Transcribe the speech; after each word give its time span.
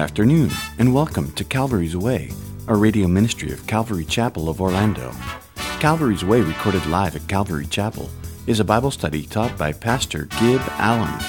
afternoon, 0.00 0.50
and 0.78 0.94
welcome 0.94 1.30
to 1.32 1.44
Calvary's 1.44 1.94
Way, 1.94 2.30
a 2.68 2.74
radio 2.74 3.06
ministry 3.06 3.52
of 3.52 3.66
Calvary 3.66 4.06
Chapel 4.06 4.48
of 4.48 4.58
Orlando. 4.58 5.12
Calvary's 5.78 6.24
Way, 6.24 6.40
recorded 6.40 6.86
live 6.86 7.14
at 7.16 7.28
Calvary 7.28 7.66
Chapel, 7.66 8.08
is 8.46 8.60
a 8.60 8.64
Bible 8.64 8.90
study 8.90 9.26
taught 9.26 9.56
by 9.58 9.72
Pastor 9.72 10.24
Gib 10.40 10.62
Allen. 10.78 11.22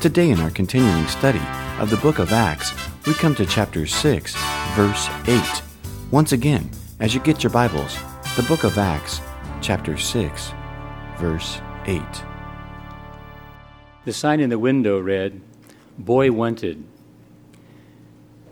Today, 0.00 0.30
in 0.30 0.40
our 0.40 0.50
continuing 0.50 1.06
study 1.06 1.40
of 1.78 1.88
the 1.88 1.98
book 1.98 2.18
of 2.18 2.32
Acts, 2.32 2.72
we 3.06 3.14
come 3.14 3.36
to 3.36 3.46
chapter 3.46 3.86
6, 3.86 4.34
verse 4.74 5.08
8. 5.28 5.62
Once 6.10 6.32
again, 6.32 6.68
as 6.98 7.14
you 7.14 7.20
get 7.20 7.44
your 7.44 7.52
Bibles, 7.52 7.96
the 8.34 8.42
book 8.42 8.64
of 8.64 8.76
Acts, 8.76 9.20
chapter 9.60 9.96
6, 9.96 10.52
verse 11.18 11.60
8. 11.86 12.02
The 14.04 14.12
sign 14.12 14.40
in 14.40 14.50
the 14.50 14.58
window 14.58 14.98
read, 14.98 15.40
Boy 15.96 16.32
Wanted. 16.32 16.89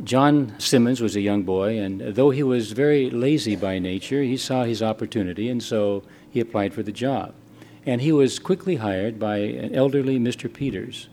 John 0.05 0.55
Simmons 0.59 1.01
was 1.01 1.17
a 1.17 1.21
young 1.21 1.43
boy, 1.43 1.79
and 1.79 2.01
though 2.01 2.31
he 2.31 2.45
was 2.45 2.73
very 2.73 3.11
lazy 3.11 3.57
by 3.57 3.79
nature, 3.81 4.23
he 4.23 4.37
saw 4.37 4.65
his 4.65 4.83
opportunity, 4.83 5.49
and 5.49 5.63
so 5.63 6.05
he 6.31 6.39
applied 6.39 6.73
for 6.73 6.85
the 6.85 6.93
job. 6.93 7.35
And 7.85 8.01
he 8.01 8.13
was 8.13 8.39
quickly 8.39 8.77
hired 8.77 9.19
by 9.19 9.39
an 9.39 9.75
elderly 9.75 10.19
Mr. 10.19 10.53
Peters. 10.53 11.09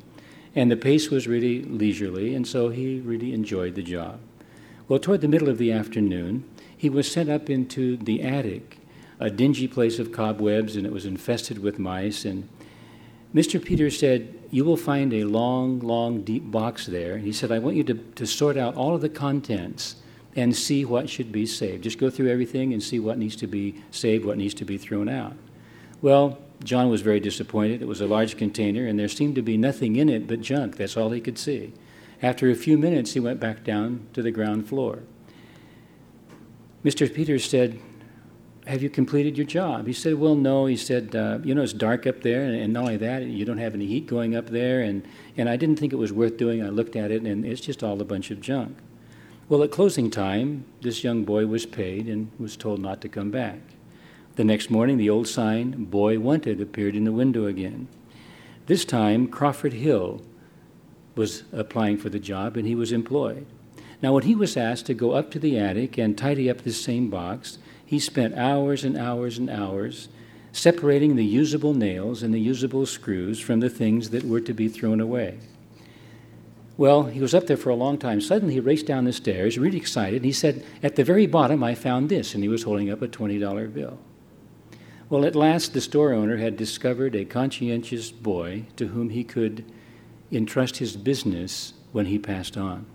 And 0.56 0.70
the 0.70 0.78
pace 0.78 1.10
was 1.10 1.28
really 1.28 1.64
leisurely, 1.64 2.36
and 2.36 2.48
so 2.48 2.70
he 2.70 3.00
really 3.00 3.34
enjoyed 3.34 3.76
the 3.76 3.82
job. 3.82 4.20
Well, 4.88 5.00
toward 5.00 5.22
the 5.22 5.28
middle 5.28 5.50
of 5.50 5.58
the 5.58 5.72
afternoon, 5.72 6.44
he 6.78 6.90
was 6.90 7.12
sent 7.12 7.30
up 7.30 7.50
into 7.50 7.98
the 7.98 8.22
attic, 8.22 8.78
a 9.20 9.32
dingy 9.32 9.68
place 9.68 9.98
of 9.98 10.12
cobwebs, 10.12 10.76
and 10.76 10.86
it 10.86 10.94
was 10.94 11.06
infested 11.06 11.60
with 11.60 11.80
mice. 11.80 12.24
And 12.24 12.48
Mr. 13.34 13.64
Peters 13.64 13.98
said, 13.98 14.45
You 14.56 14.64
will 14.64 14.78
find 14.78 15.14
a 15.14 15.26
long, 15.26 15.80
long, 15.80 16.22
deep 16.22 16.50
box 16.50 16.86
there. 16.86 17.18
He 17.18 17.34
said, 17.34 17.52
I 17.52 17.60
want 17.60 17.76
you 17.76 17.84
to, 17.84 17.94
to 17.94 18.26
sort 18.26 18.56
out 18.56 18.74
all 18.76 18.96
of 18.96 19.02
the 19.02 19.10
contents 19.10 19.98
and 20.34 20.56
see 20.56 20.86
what 20.86 21.10
should 21.10 21.30
be 21.30 21.46
saved. 21.46 21.84
Just 21.84 22.00
go 22.00 22.10
through 22.10 22.32
everything 22.32 22.72
and 22.72 22.82
see 22.82 22.98
what 22.98 23.18
needs 23.18 23.36
to 23.36 23.48
be 23.48 23.84
saved, 23.92 24.24
what 24.24 24.38
needs 24.38 24.54
to 24.54 24.64
be 24.64 24.78
thrown 24.78 25.10
out. 25.10 25.36
Well, 26.02 26.38
John 26.64 26.90
was 26.90 27.02
very 27.02 27.20
disappointed. 27.20 27.82
It 27.82 27.88
was 27.90 28.00
a 28.00 28.08
large 28.08 28.38
container, 28.38 28.88
and 28.88 28.98
there 28.98 29.10
seemed 29.10 29.36
to 29.36 29.42
be 29.42 29.58
nothing 29.58 29.98
in 29.98 30.08
it 30.08 30.26
but 30.26 30.40
junk. 30.40 30.78
That's 30.78 30.96
all 30.96 31.10
he 31.10 31.20
could 31.20 31.38
see. 31.38 31.74
After 32.22 32.50
a 32.50 32.56
few 32.56 32.78
minutes, 32.78 33.12
he 33.12 33.20
went 33.20 33.42
back 33.42 33.66
down 33.66 34.08
to 34.14 34.22
the 34.22 34.32
ground 34.32 34.70
floor. 34.70 35.00
Mr. 36.86 37.14
Peters 37.14 37.44
said, 37.44 37.78
have 38.66 38.82
you 38.82 38.90
completed 38.90 39.38
your 39.38 39.46
job? 39.46 39.88
He 39.88 39.94
said, 39.94 40.16
Well, 40.16 40.36
no. 40.36 40.66
He 40.66 40.78
said, 40.78 41.16
uh, 41.16 41.40
You 41.44 41.54
know, 41.56 41.62
it's 41.62 41.74
dark 41.74 42.08
up 42.08 42.22
there, 42.22 42.44
and, 42.44 42.56
and, 42.56 42.74
not 42.74 42.84
only 42.84 42.98
that, 42.98 43.24
you 43.24 43.46
don't 43.46 43.58
have 43.58 43.74
any 43.74 43.86
heat 43.86 44.08
going 44.08 44.36
up 44.36 44.50
there, 44.50 44.82
and, 44.82 45.08
and 45.38 45.48
I 45.48 45.56
didn't 45.56 45.78
think 45.78 45.94
it 45.94 45.98
was 45.98 46.12
worth 46.12 46.38
doing. 46.38 46.64
I 46.64 46.70
looked 46.70 46.96
at 46.96 47.12
it, 47.12 47.22
and 47.22 47.46
it's 47.46 47.62
just 47.62 47.84
all 47.84 48.02
a 48.02 48.06
bunch 48.06 48.32
of 48.32 48.42
junk. 48.42 48.78
Well, 49.48 49.62
at 49.62 49.72
closing 49.72 50.10
time, 50.10 50.66
this 50.82 51.04
young 51.04 51.24
boy 51.24 51.46
was 51.46 51.68
paid 51.68 52.08
and 52.08 52.32
was 52.40 52.58
told 52.58 52.80
not 52.80 53.02
to 53.02 53.10
come 53.10 53.30
back. 53.30 53.60
The 54.36 54.44
next 54.44 54.72
morning, 54.72 54.98
the 54.98 55.10
old 55.10 55.28
sign, 55.28 55.86
Boy 55.86 56.20
Wanted, 56.20 56.60
appeared 56.60 56.96
in 56.96 57.04
the 57.04 57.12
window 57.12 57.46
again. 57.46 57.88
This 58.66 58.84
time, 58.84 59.28
Crawford 59.28 59.74
Hill 59.74 60.22
was 61.16 61.44
applying 61.54 61.98
for 61.98 62.10
the 62.10 62.20
job, 62.20 62.58
and 62.58 62.68
he 62.68 62.74
was 62.74 62.92
employed. 62.92 63.46
Now, 64.02 64.14
when 64.14 64.24
he 64.24 64.36
was 64.36 64.58
asked 64.58 64.88
to 64.88 64.94
go 64.94 65.12
up 65.12 65.32
to 65.32 65.40
the 65.40 65.58
attic 65.58 65.98
and 65.98 66.18
tidy 66.18 66.50
up 66.50 66.62
this 66.62 66.84
same 66.84 67.10
box, 67.10 67.60
he 67.86 68.00
spent 68.00 68.36
hours 68.36 68.84
and 68.84 68.98
hours 68.98 69.38
and 69.38 69.50
hours 69.50 70.10
separating 70.52 71.16
the 71.16 71.26
usable 71.26 71.74
nails 71.74 72.24
and 72.24 72.34
the 72.34 72.40
usable 72.40 72.86
screws 72.86 73.40
from 73.40 73.60
the 73.60 73.70
things 73.70 74.10
that 74.12 74.24
were 74.24 74.42
to 74.42 74.54
be 74.54 74.68
thrown 74.68 75.00
away. 75.00 75.38
Well, 76.78 77.04
he 77.04 77.22
was 77.22 77.34
up 77.34 77.48
there 77.48 77.58
for 77.58 77.70
a 77.70 77.76
long 77.76 77.98
time. 77.98 78.20
Suddenly, 78.20 78.56
he 78.56 78.60
raced 78.60 78.86
down 78.86 79.06
the 79.06 79.14
stairs, 79.14 79.58
really 79.58 79.78
excited. 79.78 80.26
He 80.26 80.34
said, 80.34 80.66
At 80.84 80.96
the 80.96 81.04
very 81.04 81.26
bottom, 81.26 81.64
I 81.64 81.74
found 81.74 82.10
this. 82.10 82.34
And 82.34 82.44
he 82.44 82.50
was 82.50 82.64
holding 82.64 82.90
up 82.90 83.02
a 83.02 83.08
$20 83.08 83.74
bill. 83.74 83.98
Well, 85.10 85.24
at 85.24 85.36
last, 85.36 85.74
the 85.74 85.82
store 85.82 86.12
owner 86.12 86.38
had 86.38 86.58
discovered 86.58 87.16
a 87.16 87.24
conscientious 87.26 88.12
boy 88.12 88.66
to 88.76 88.88
whom 88.88 89.12
he 89.12 89.24
could 89.24 89.64
entrust 90.32 90.78
his 90.78 90.98
business 90.98 91.74
when 91.92 92.08
he 92.08 92.18
passed 92.18 92.58
on. 92.58 92.86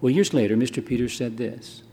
Well, 0.00 0.10
years 0.10 0.34
later, 0.34 0.56
Mr. 0.56 0.84
Peters 0.84 1.16
said 1.16 1.36
this 1.36 1.83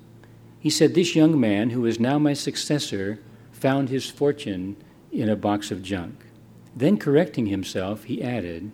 he 0.61 0.69
said, 0.69 0.94
This 0.94 1.16
young 1.16 1.38
man, 1.39 1.72
who 1.72 1.85
is 1.88 1.99
now 1.99 2.19
my 2.19 2.33
successor, 2.33 3.19
found 3.51 3.89
his 3.89 4.09
fortune 4.09 4.77
in 5.11 5.27
a 5.27 5.35
box 5.35 5.72
of 5.72 5.81
junk. 5.81 6.23
Then, 6.75 6.97
correcting 6.97 7.47
himself, 7.47 8.03
he 8.03 8.22
added, 8.22 8.72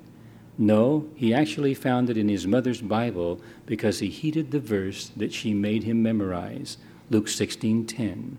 No, 0.58 1.08
he 1.16 1.34
actually 1.34 1.74
found 1.74 2.10
it 2.10 2.18
in 2.18 2.28
his 2.28 2.46
mother's 2.46 2.82
Bible 2.82 3.42
because 3.66 4.00
he 4.00 4.10
heeded 4.10 4.52
the 4.52 4.60
verse 4.60 5.12
that 5.16 5.34
she 5.34 5.54
made 5.54 5.84
him 5.84 6.04
memorize, 6.04 6.78
Luke 7.10 7.28
16:10. 7.28 8.36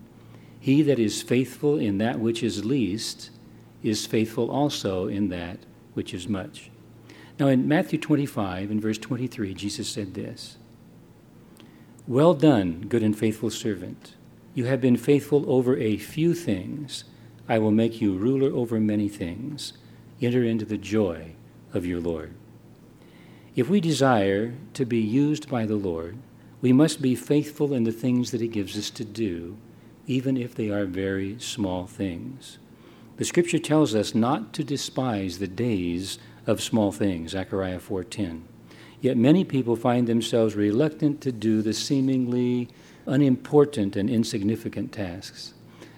He 0.61 0.83
that 0.83 0.99
is 0.99 1.23
faithful 1.23 1.79
in 1.79 1.97
that 1.99 2.21
which 2.21 2.43
is 2.43 2.67
least 2.67 3.31
is 3.83 4.05
faithful 4.05 4.51
also 4.51 5.07
in 5.07 5.29
that 5.31 5.61
which 5.95 6.13
is 6.13 6.29
much. 6.29 6.71
Now, 7.39 7.47
in 7.47 7.67
Matthew 7.67 7.99
25, 7.99 8.71
in 8.71 8.81
verse 8.81 8.99
23, 8.99 9.55
Jesus 9.55 9.89
said 9.89 10.13
this 10.13 10.58
well 12.09 12.33
done, 12.33 12.87
good 12.89 13.03
and 13.03 13.17
faithful 13.17 13.51
servant. 13.51 14.15
You 14.55 14.65
have 14.65 14.81
been 14.81 14.97
faithful 14.97 15.45
over 15.47 15.77
a 15.77 15.99
few 15.99 16.33
things. 16.33 17.05
I 17.47 17.59
will 17.59 17.71
make 17.71 18.01
you 18.01 18.17
ruler 18.17 18.51
over 18.51 18.81
many 18.81 19.11
things. 19.11 19.75
Enter 20.23 20.43
into 20.43 20.65
the 20.65 20.79
joy 20.79 21.33
of 21.75 21.85
your 21.85 22.01
Lord. 22.01 22.33
If 23.55 23.69
we 23.69 23.83
desire 23.83 24.55
to 24.73 24.87
be 24.87 25.01
used 25.01 25.51
by 25.51 25.67
the 25.67 25.77
Lord, 25.77 26.17
we 26.63 26.73
must 26.73 27.03
be 27.03 27.15
faithful 27.15 27.75
in 27.75 27.85
the 27.85 27.93
things 27.93 28.31
that 28.31 28.41
He 28.41 28.49
gives 28.49 28.79
us 28.79 28.89
to 28.91 29.05
do, 29.05 29.59
even 30.07 30.39
if 30.39 30.55
they 30.55 30.71
are 30.71 30.87
very 30.87 31.39
small 31.39 31.87
things. 31.87 32.57
The 33.19 33.27
Scripture 33.27 33.59
tells 33.59 33.95
us 33.95 34.15
not 34.15 34.55
to 34.55 34.65
despise 34.65 35.39
the 35.39 35.47
days 35.47 36.19
of 36.47 36.63
small 36.63 36.91
things, 36.91 37.33
Zechariah 37.33 37.81
4:10. 37.81 38.45
Yet 39.01 39.17
many 39.17 39.45
people 39.45 39.77
find 39.77 40.07
themselves 40.07 40.57
reluctant 40.57 41.21
to 41.23 41.33
do 41.33 41.63
the 41.63 41.73
seemingly 41.73 42.69
unimportant 43.07 43.97
and 43.97 44.11
insignificant 44.11 44.93
tasks. 44.93 45.55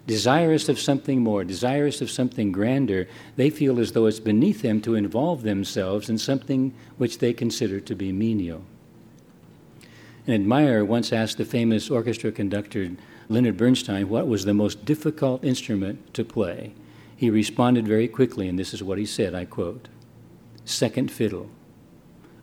Desirous 0.06 0.68
of 0.68 0.78
something 0.78 1.20
more, 1.20 1.44
desirous 1.44 2.00
of 2.00 2.10
something 2.10 2.52
grander, 2.52 3.06
they 3.36 3.48
feel 3.48 3.78
as 3.78 3.92
though 3.92 4.06
it's 4.06 4.20
beneath 4.20 4.62
them 4.62 4.80
to 4.82 4.94
involve 4.94 5.42
themselves 5.42 6.10
in 6.10 6.18
something 6.18 6.74
which 6.98 7.18
they 7.18 7.32
consider 7.32 7.80
to 7.80 7.94
be 7.94 8.12
menial. 8.12 8.64
An 10.26 10.34
admirer 10.34 10.84
once 10.84 11.12
asked 11.12 11.38
the 11.38 11.44
famous 11.44 11.90
orchestra 11.90 12.32
conductor 12.32 12.90
Leonard 13.28 13.56
Bernstein 13.56 14.08
what 14.08 14.26
was 14.26 14.44
the 14.44 14.54
most 14.54 14.84
difficult 14.84 15.44
instrument 15.44 16.12
to 16.14 16.24
play. 16.24 16.74
He 17.16 17.30
responded 17.30 17.86
very 17.86 18.08
quickly, 18.08 18.48
and 18.48 18.58
this 18.58 18.74
is 18.74 18.82
what 18.82 18.98
he 18.98 19.06
said 19.06 19.34
I 19.34 19.44
quote, 19.44 19.88
Second 20.64 21.10
fiddle. 21.10 21.50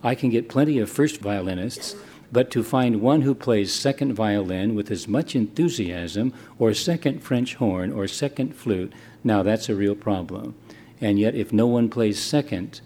I 0.04 0.16
can 0.16 0.30
get 0.30 0.50
plenty 0.50 0.80
of 0.80 0.90
first 0.90 1.20
violinists, 1.20 1.96
but 2.32 2.52
to 2.52 2.64
find 2.64 3.02
one 3.02 3.22
who 3.22 3.34
plays 3.34 3.74
second 3.74 4.14
violin 4.14 4.76
with 4.76 4.92
as 4.92 5.08
much 5.08 5.36
enthusiasm, 5.36 6.34
or 6.60 6.74
second 6.74 7.24
French 7.24 7.56
horn, 7.56 7.92
or 7.92 8.08
second 8.08 8.56
flute, 8.56 8.94
now 9.24 9.44
that's 9.44 9.70
a 9.70 9.76
real 9.76 9.96
problem. 9.96 10.56
And 11.00 11.20
yet, 11.20 11.36
if 11.36 11.54
no 11.54 11.68
one 11.68 11.90
plays 11.90 12.20
second, 12.20 12.82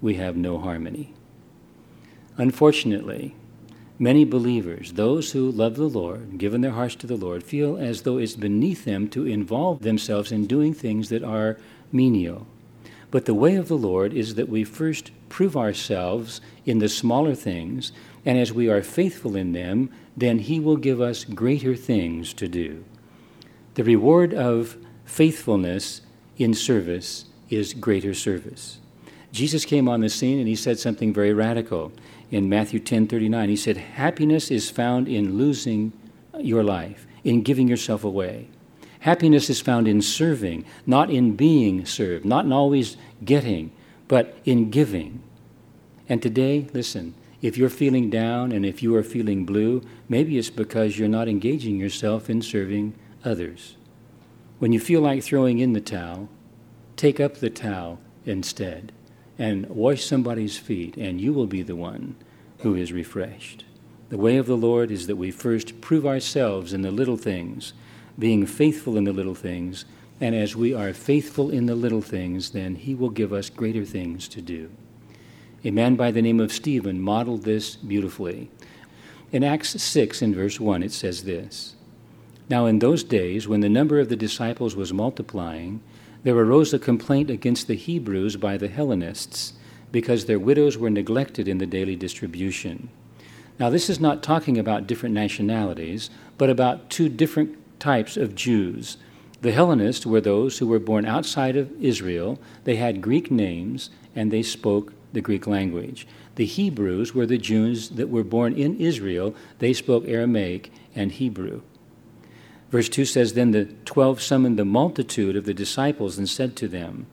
we 0.00 0.14
have 0.14 0.36
no 0.36 0.58
harmony. 0.58 1.14
Unfortunately, 2.36 3.34
many 3.98 4.24
believers, 4.24 4.94
those 4.94 5.32
who 5.32 5.50
love 5.50 5.76
the 5.76 5.88
Lord, 5.88 6.38
given 6.38 6.60
their 6.60 6.72
hearts 6.72 6.96
to 6.96 7.06
the 7.06 7.16
Lord, 7.16 7.44
feel 7.44 7.76
as 7.76 8.02
though 8.02 8.18
it's 8.18 8.34
beneath 8.34 8.84
them 8.84 9.08
to 9.10 9.26
involve 9.26 9.82
themselves 9.82 10.32
in 10.32 10.46
doing 10.46 10.74
things 10.74 11.08
that 11.08 11.22
are 11.22 11.58
menial. 11.92 12.46
But 13.12 13.26
the 13.26 13.34
way 13.34 13.54
of 13.54 13.68
the 13.68 13.76
Lord 13.76 14.12
is 14.14 14.34
that 14.34 14.48
we 14.48 14.64
first 14.64 15.12
prove 15.28 15.56
ourselves 15.56 16.40
in 16.64 16.78
the 16.78 16.88
smaller 16.88 17.34
things, 17.34 17.92
and 18.24 18.38
as 18.38 18.52
we 18.52 18.68
are 18.68 18.82
faithful 18.82 19.36
in 19.36 19.52
them, 19.52 19.90
then 20.16 20.40
He 20.40 20.58
will 20.58 20.78
give 20.78 21.00
us 21.00 21.24
greater 21.24 21.76
things 21.76 22.32
to 22.34 22.48
do. 22.48 22.84
The 23.74 23.84
reward 23.84 24.32
of 24.32 24.78
faithfulness 25.04 26.00
in 26.38 26.54
service 26.54 27.26
is 27.50 27.74
greater 27.74 28.14
service. 28.14 28.78
Jesus 29.30 29.66
came 29.66 29.88
on 29.88 30.00
the 30.00 30.08
scene 30.08 30.38
and 30.38 30.48
he 30.48 30.56
said 30.56 30.78
something 30.78 31.12
very 31.12 31.32
radical. 31.32 31.92
In 32.30 32.48
Matthew 32.48 32.80
10:39, 32.80 33.48
he 33.48 33.56
said, 33.56 33.76
"Happiness 33.76 34.50
is 34.50 34.70
found 34.70 35.08
in 35.08 35.36
losing 35.36 35.92
your 36.38 36.62
life, 36.62 37.06
in 37.24 37.42
giving 37.42 37.68
yourself 37.68 38.04
away." 38.04 38.48
Happiness 39.02 39.50
is 39.50 39.60
found 39.60 39.88
in 39.88 40.00
serving, 40.00 40.64
not 40.86 41.10
in 41.10 41.34
being 41.34 41.84
served, 41.84 42.24
not 42.24 42.44
in 42.44 42.52
always 42.52 42.96
getting, 43.24 43.72
but 44.06 44.36
in 44.44 44.70
giving. 44.70 45.20
And 46.08 46.22
today, 46.22 46.68
listen, 46.72 47.14
if 47.40 47.58
you're 47.58 47.68
feeling 47.68 48.10
down 48.10 48.52
and 48.52 48.64
if 48.64 48.80
you 48.80 48.94
are 48.94 49.02
feeling 49.02 49.44
blue, 49.44 49.82
maybe 50.08 50.38
it's 50.38 50.50
because 50.50 50.96
you're 50.96 51.08
not 51.08 51.26
engaging 51.26 51.78
yourself 51.78 52.30
in 52.30 52.42
serving 52.42 52.94
others. 53.24 53.76
When 54.60 54.70
you 54.72 54.78
feel 54.78 55.00
like 55.00 55.24
throwing 55.24 55.58
in 55.58 55.72
the 55.72 55.80
towel, 55.80 56.28
take 56.94 57.18
up 57.18 57.38
the 57.38 57.50
towel 57.50 57.98
instead 58.24 58.92
and 59.36 59.68
wash 59.68 60.04
somebody's 60.04 60.58
feet, 60.58 60.96
and 60.96 61.20
you 61.20 61.32
will 61.32 61.48
be 61.48 61.62
the 61.62 61.74
one 61.74 62.14
who 62.58 62.76
is 62.76 62.92
refreshed. 62.92 63.64
The 64.10 64.18
way 64.18 64.36
of 64.36 64.46
the 64.46 64.56
Lord 64.56 64.92
is 64.92 65.08
that 65.08 65.16
we 65.16 65.32
first 65.32 65.80
prove 65.80 66.06
ourselves 66.06 66.72
in 66.72 66.82
the 66.82 66.92
little 66.92 67.16
things, 67.16 67.72
being 68.18 68.46
faithful 68.46 68.96
in 68.96 69.04
the 69.04 69.12
little 69.12 69.34
things, 69.34 69.84
and 70.20 70.34
as 70.34 70.54
we 70.54 70.72
are 70.72 70.92
faithful 70.92 71.50
in 71.50 71.66
the 71.66 71.74
little 71.74 72.00
things, 72.00 72.50
then 72.50 72.76
He 72.76 72.94
will 72.94 73.10
give 73.10 73.32
us 73.32 73.50
greater 73.50 73.84
things 73.84 74.28
to 74.28 74.40
do. 74.40 74.70
A 75.64 75.70
man 75.70 75.96
by 75.96 76.10
the 76.10 76.22
name 76.22 76.40
of 76.40 76.52
Stephen 76.52 77.00
modeled 77.00 77.42
this 77.42 77.76
beautifully. 77.76 78.50
In 79.30 79.42
Acts 79.42 79.80
6, 79.82 80.20
in 80.20 80.34
verse 80.34 80.60
1, 80.60 80.82
it 80.82 80.92
says 80.92 81.24
this 81.24 81.74
Now 82.48 82.66
in 82.66 82.80
those 82.80 83.02
days, 83.02 83.48
when 83.48 83.60
the 83.60 83.68
number 83.68 83.98
of 83.98 84.08
the 84.08 84.16
disciples 84.16 84.76
was 84.76 84.92
multiplying, 84.92 85.80
there 86.22 86.36
arose 86.36 86.74
a 86.74 86.78
complaint 86.78 87.30
against 87.30 87.66
the 87.66 87.74
Hebrews 87.74 88.36
by 88.36 88.56
the 88.56 88.68
Hellenists, 88.68 89.54
because 89.90 90.24
their 90.24 90.38
widows 90.38 90.78
were 90.78 90.90
neglected 90.90 91.48
in 91.48 91.58
the 91.58 91.66
daily 91.66 91.96
distribution. 91.96 92.88
Now, 93.58 93.70
this 93.70 93.90
is 93.90 94.00
not 94.00 94.22
talking 94.22 94.58
about 94.58 94.86
different 94.86 95.14
nationalities, 95.14 96.10
but 96.38 96.50
about 96.50 96.90
two 96.90 97.08
different 97.08 97.56
types 97.82 98.16
of 98.16 98.36
Jews. 98.36 98.96
The 99.40 99.50
Hellenists 99.50 100.06
were 100.06 100.20
those 100.20 100.58
who 100.58 100.68
were 100.68 100.78
born 100.78 101.04
outside 101.04 101.56
of 101.56 101.72
Israel, 101.82 102.38
they 102.62 102.76
had 102.76 103.02
Greek 103.02 103.28
names, 103.28 103.90
and 104.14 104.30
they 104.30 104.44
spoke 104.44 104.92
the 105.12 105.20
Greek 105.20 105.48
language. 105.48 106.06
The 106.36 106.46
Hebrews 106.46 107.12
were 107.12 107.26
the 107.26 107.38
Jews 107.38 107.90
that 107.90 108.08
were 108.08 108.22
born 108.22 108.54
in 108.54 108.80
Israel. 108.80 109.34
They 109.58 109.72
spoke 109.72 110.06
Aramaic 110.06 110.70
and 110.94 111.10
Hebrew. 111.10 111.62
Verse 112.70 112.88
2 112.88 113.04
says 113.04 113.34
Then 113.34 113.50
the 113.50 113.66
twelve 113.84 114.22
summoned 114.22 114.58
the 114.58 114.64
multitude 114.64 115.34
of 115.34 115.44
the 115.44 115.52
disciples 115.52 116.16
and 116.16 116.28
said 116.28 116.54
to 116.56 116.68
them, 116.68 117.06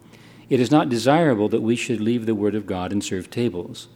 It 0.50 0.60
is 0.60 0.72
not 0.72 0.88
desirable 0.88 1.50
that 1.50 1.64
we 1.64 1.76
should 1.76 2.00
leave 2.00 2.28
the 2.28 2.36
word 2.36 2.54
of 2.54 2.68
God 2.68 2.92
and 2.92 3.04
serve 3.04 3.30
tables. 3.30 3.88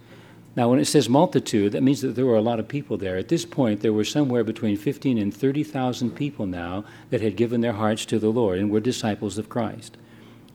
Now, 0.56 0.70
when 0.70 0.80
it 0.80 0.86
says 0.86 1.10
multitude, 1.10 1.72
that 1.72 1.82
means 1.82 2.02
that 2.02 2.16
there 2.16 2.28
were 2.28 2.36
a 2.36 2.42
lot 2.42 2.60
of 2.60 2.68
people 2.68 2.96
there. 2.96 3.18
At 3.18 3.30
this 3.30 3.44
point, 3.44 3.82
there 3.82 3.94
were 3.94 4.04
somewhere 4.04 4.44
between 4.44 4.78
15 4.78 5.18
and 5.18 5.34
30,000 5.34 6.12
people 6.12 6.46
now 6.46 6.86
that 7.10 7.22
had 7.22 7.36
given 7.36 7.62
their 7.62 7.74
hearts 7.74 8.06
to 8.06 8.20
the 8.20 8.30
Lord 8.30 8.60
and 8.60 8.70
were 8.70 8.80
disciples 8.80 9.40
of 9.40 9.50
Christ. 9.50 9.98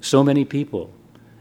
So 0.00 0.23
many 0.23 0.45
people 0.45 0.93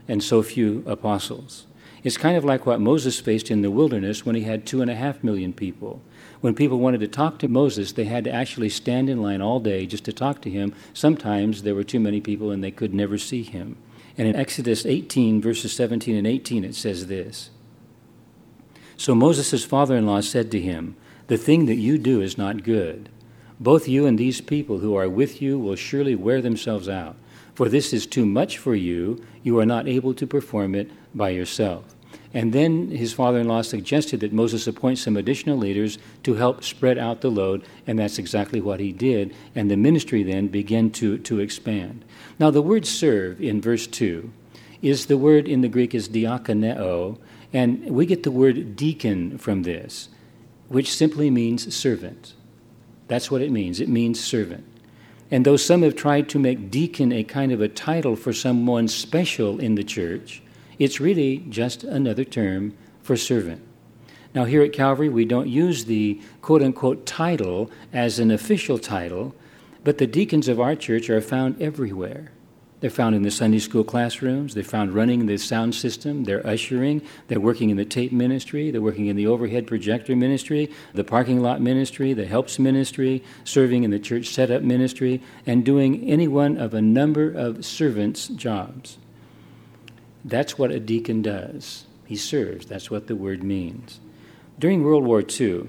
and 0.08 0.22
so 0.22 0.42
few 0.42 0.82
apostles. 0.86 1.66
It's 2.02 2.16
kind 2.16 2.36
of 2.36 2.44
like 2.44 2.66
what 2.66 2.80
Moses 2.80 3.20
faced 3.20 3.50
in 3.50 3.62
the 3.62 3.70
wilderness 3.70 4.26
when 4.26 4.34
he 4.34 4.42
had 4.42 4.66
two 4.66 4.82
and 4.82 4.90
a 4.90 4.94
half 4.94 5.22
million 5.22 5.52
people. 5.52 6.00
When 6.40 6.54
people 6.54 6.78
wanted 6.78 7.00
to 7.00 7.08
talk 7.08 7.38
to 7.40 7.48
Moses, 7.48 7.92
they 7.92 8.04
had 8.04 8.24
to 8.24 8.32
actually 8.32 8.70
stand 8.70 9.08
in 9.08 9.22
line 9.22 9.40
all 9.40 9.60
day 9.60 9.86
just 9.86 10.04
to 10.06 10.12
talk 10.12 10.40
to 10.42 10.50
him. 10.50 10.74
Sometimes 10.94 11.62
there 11.62 11.74
were 11.74 11.84
too 11.84 12.00
many 12.00 12.20
people 12.20 12.50
and 12.50 12.62
they 12.62 12.70
could 12.70 12.94
never 12.94 13.18
see 13.18 13.42
him. 13.42 13.76
And 14.16 14.26
in 14.26 14.36
Exodus 14.36 14.86
18, 14.86 15.40
verses 15.40 15.72
17 15.72 16.16
and 16.16 16.26
18, 16.26 16.64
it 16.64 16.74
says 16.74 17.06
this 17.06 17.50
So 18.98 19.14
Moses' 19.14 19.64
father 19.64 19.96
in 19.96 20.06
law 20.06 20.20
said 20.20 20.50
to 20.50 20.60
him, 20.60 20.96
The 21.28 21.36
thing 21.36 21.66
that 21.66 21.76
you 21.76 21.98
do 21.98 22.20
is 22.20 22.36
not 22.36 22.64
good. 22.64 23.08
Both 23.60 23.88
you 23.88 24.06
and 24.06 24.18
these 24.18 24.40
people 24.40 24.80
who 24.80 24.96
are 24.96 25.08
with 25.08 25.40
you 25.40 25.56
will 25.56 25.76
surely 25.76 26.16
wear 26.16 26.42
themselves 26.42 26.88
out. 26.88 27.14
For 27.54 27.68
this 27.68 27.92
is 27.92 28.06
too 28.06 28.26
much 28.26 28.58
for 28.58 28.74
you. 28.74 29.24
You 29.44 29.56
are 29.60 29.66
not 29.66 29.86
able 29.86 30.14
to 30.14 30.26
perform 30.26 30.74
it 30.74 30.90
by 31.14 31.30
yourself. 31.30 31.94
And 32.34 32.52
then 32.52 32.90
his 32.90 33.12
father 33.12 33.38
in 33.38 33.46
law 33.46 33.62
suggested 33.62 34.18
that 34.20 34.32
Moses 34.32 34.66
appoint 34.66 34.98
some 34.98 35.16
additional 35.16 35.56
leaders 35.56 35.98
to 36.24 36.34
help 36.34 36.64
spread 36.64 36.98
out 36.98 37.20
the 37.20 37.30
load, 37.30 37.64
and 37.86 38.00
that's 38.00 38.18
exactly 38.18 38.60
what 38.60 38.80
he 38.80 38.90
did. 38.90 39.32
And 39.54 39.70
the 39.70 39.76
ministry 39.76 40.24
then 40.24 40.48
began 40.48 40.90
to, 40.92 41.18
to 41.18 41.38
expand. 41.38 42.04
Now, 42.40 42.50
the 42.50 42.62
word 42.62 42.84
serve 42.84 43.40
in 43.40 43.60
verse 43.60 43.86
2 43.86 44.32
is 44.82 45.06
the 45.06 45.18
word 45.18 45.46
in 45.46 45.60
the 45.60 45.68
Greek 45.68 45.94
is 45.94 46.08
diakoneo, 46.08 47.18
and 47.52 47.90
we 47.90 48.06
get 48.06 48.22
the 48.22 48.30
word 48.30 48.76
deacon 48.76 49.38
from 49.38 49.62
this, 49.62 50.08
which 50.68 50.92
simply 50.92 51.30
means 51.30 51.74
servant. 51.74 52.34
That's 53.06 53.30
what 53.30 53.40
it 53.40 53.50
means. 53.50 53.80
It 53.80 53.88
means 53.88 54.22
servant. 54.22 54.64
And 55.30 55.44
though 55.44 55.56
some 55.56 55.82
have 55.82 55.94
tried 55.94 56.28
to 56.30 56.38
make 56.38 56.70
deacon 56.70 57.12
a 57.12 57.24
kind 57.24 57.52
of 57.52 57.60
a 57.60 57.68
title 57.68 58.16
for 58.16 58.32
someone 58.32 58.88
special 58.88 59.58
in 59.58 59.74
the 59.74 59.84
church, 59.84 60.42
it's 60.78 61.00
really 61.00 61.38
just 61.48 61.84
another 61.84 62.24
term 62.24 62.74
for 63.02 63.16
servant. 63.16 63.62
Now, 64.34 64.44
here 64.44 64.62
at 64.62 64.72
Calvary, 64.72 65.08
we 65.08 65.24
don't 65.24 65.48
use 65.48 65.86
the 65.86 66.20
quote 66.42 66.62
unquote 66.62 67.06
title 67.06 67.70
as 67.92 68.18
an 68.18 68.30
official 68.30 68.78
title, 68.78 69.34
but 69.84 69.98
the 69.98 70.06
deacons 70.06 70.48
of 70.48 70.60
our 70.60 70.74
church 70.74 71.08
are 71.08 71.20
found 71.20 71.60
everywhere. 71.60 72.30
They're 72.80 72.90
found 72.90 73.16
in 73.16 73.22
the 73.22 73.30
Sunday 73.30 73.58
school 73.58 73.82
classrooms. 73.82 74.54
They're 74.54 74.62
found 74.62 74.94
running 74.94 75.26
the 75.26 75.36
sound 75.36 75.74
system. 75.74 76.24
They're 76.24 76.46
ushering. 76.46 77.02
They're 77.26 77.40
working 77.40 77.70
in 77.70 77.76
the 77.76 77.84
tape 77.84 78.12
ministry. 78.12 78.70
They're 78.70 78.80
working 78.80 79.06
in 79.06 79.16
the 79.16 79.26
overhead 79.26 79.66
projector 79.66 80.14
ministry, 80.14 80.70
the 80.94 81.02
parking 81.02 81.40
lot 81.40 81.60
ministry, 81.60 82.12
the 82.12 82.26
helps 82.26 82.58
ministry, 82.58 83.24
serving 83.42 83.82
in 83.82 83.90
the 83.90 83.98
church 83.98 84.28
setup 84.28 84.62
ministry, 84.62 85.20
and 85.44 85.64
doing 85.64 86.04
any 86.08 86.28
one 86.28 86.56
of 86.56 86.72
a 86.72 86.82
number 86.82 87.30
of 87.30 87.64
servants' 87.64 88.28
jobs. 88.28 88.98
That's 90.24 90.56
what 90.56 90.70
a 90.70 90.78
deacon 90.78 91.22
does. 91.22 91.84
He 92.04 92.16
serves. 92.16 92.66
That's 92.66 92.90
what 92.90 93.08
the 93.08 93.16
word 93.16 93.42
means. 93.42 93.98
During 94.58 94.84
World 94.84 95.04
War 95.04 95.22
II, 95.22 95.68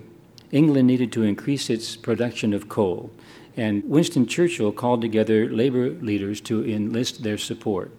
England 0.51 0.87
needed 0.87 1.11
to 1.13 1.23
increase 1.23 1.69
its 1.69 1.95
production 1.95 2.53
of 2.53 2.69
coal. 2.69 3.11
And 3.59 3.83
Winston 3.83 4.25
Churchill 4.25 4.71
called 4.71 5.01
together 5.01 5.49
labor 5.49 5.89
leaders 5.89 6.39
to 6.41 6.65
enlist 6.65 7.23
their 7.23 7.37
support. 7.37 7.91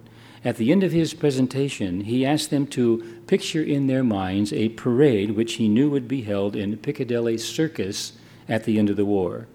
At 0.42 0.56
the 0.56 0.72
end 0.72 0.82
of 0.82 0.90
his 0.90 1.12
presentation, 1.12 2.00
he 2.00 2.24
asked 2.24 2.48
them 2.48 2.66
to 2.68 3.20
picture 3.26 3.62
in 3.62 3.86
their 3.86 4.02
minds 4.02 4.54
a 4.54 4.70
parade 4.70 5.32
which 5.32 5.54
he 5.54 5.68
knew 5.68 5.90
would 5.90 6.08
be 6.08 6.22
held 6.22 6.56
in 6.56 6.78
Piccadilly 6.78 7.36
Circus 7.36 8.14
at 8.48 8.64
the 8.64 8.78
end 8.78 8.88
of 8.88 8.96
the 8.96 9.04
war. 9.04 9.48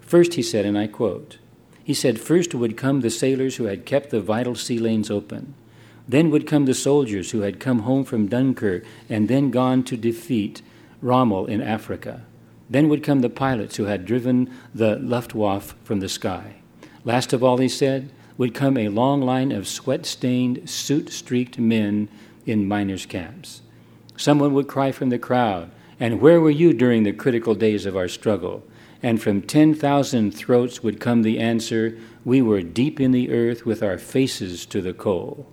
First, 0.00 0.34
he 0.34 0.42
said, 0.42 0.66
and 0.66 0.76
I 0.76 0.88
quote, 0.88 1.38
he 1.84 1.94
said, 1.94 2.18
First 2.18 2.52
would 2.52 2.76
come 2.76 3.02
the 3.02 3.08
sailors 3.08 3.54
who 3.54 3.66
had 3.66 3.86
kept 3.86 4.10
the 4.10 4.20
vital 4.20 4.56
sea 4.56 4.80
lanes 4.80 5.08
open. 5.08 5.54
Then 6.08 6.30
would 6.30 6.48
come 6.48 6.64
the 6.64 6.74
soldiers 6.74 7.30
who 7.30 7.42
had 7.42 7.60
come 7.60 7.80
home 7.80 8.02
from 8.02 8.26
Dunkirk 8.26 8.84
and 9.08 9.28
then 9.28 9.52
gone 9.52 9.84
to 9.84 9.96
defeat 9.96 10.62
Rommel 11.00 11.46
in 11.46 11.62
Africa. 11.62 12.24
Then 12.68 12.88
would 12.88 13.02
come 13.02 13.20
the 13.20 13.30
pilots 13.30 13.76
who 13.76 13.84
had 13.84 14.06
driven 14.06 14.50
the 14.74 14.96
Luftwaffe 14.96 15.74
from 15.84 16.00
the 16.00 16.08
sky. 16.08 16.56
Last 17.04 17.32
of 17.32 17.44
all, 17.44 17.58
he 17.58 17.68
said, 17.68 18.10
would 18.36 18.54
come 18.54 18.76
a 18.76 18.88
long 18.88 19.20
line 19.20 19.52
of 19.52 19.68
sweat 19.68 20.06
stained, 20.06 20.68
soot 20.68 21.10
streaked 21.10 21.58
men 21.58 22.08
in 22.46 22.66
miners' 22.66 23.06
caps. 23.06 23.62
Someone 24.16 24.54
would 24.54 24.68
cry 24.68 24.92
from 24.92 25.10
the 25.10 25.18
crowd, 25.18 25.70
And 26.00 26.20
where 26.20 26.40
were 26.40 26.50
you 26.50 26.72
during 26.72 27.04
the 27.04 27.12
critical 27.12 27.54
days 27.54 27.86
of 27.86 27.96
our 27.96 28.08
struggle? 28.08 28.64
And 29.02 29.20
from 29.20 29.42
10,000 29.42 30.32
throats 30.32 30.82
would 30.82 30.98
come 30.98 31.22
the 31.22 31.38
answer, 31.38 31.96
We 32.24 32.42
were 32.42 32.62
deep 32.62 33.00
in 33.00 33.12
the 33.12 33.30
earth 33.30 33.64
with 33.64 33.82
our 33.82 33.98
faces 33.98 34.66
to 34.66 34.80
the 34.80 34.94
coal. 34.94 35.46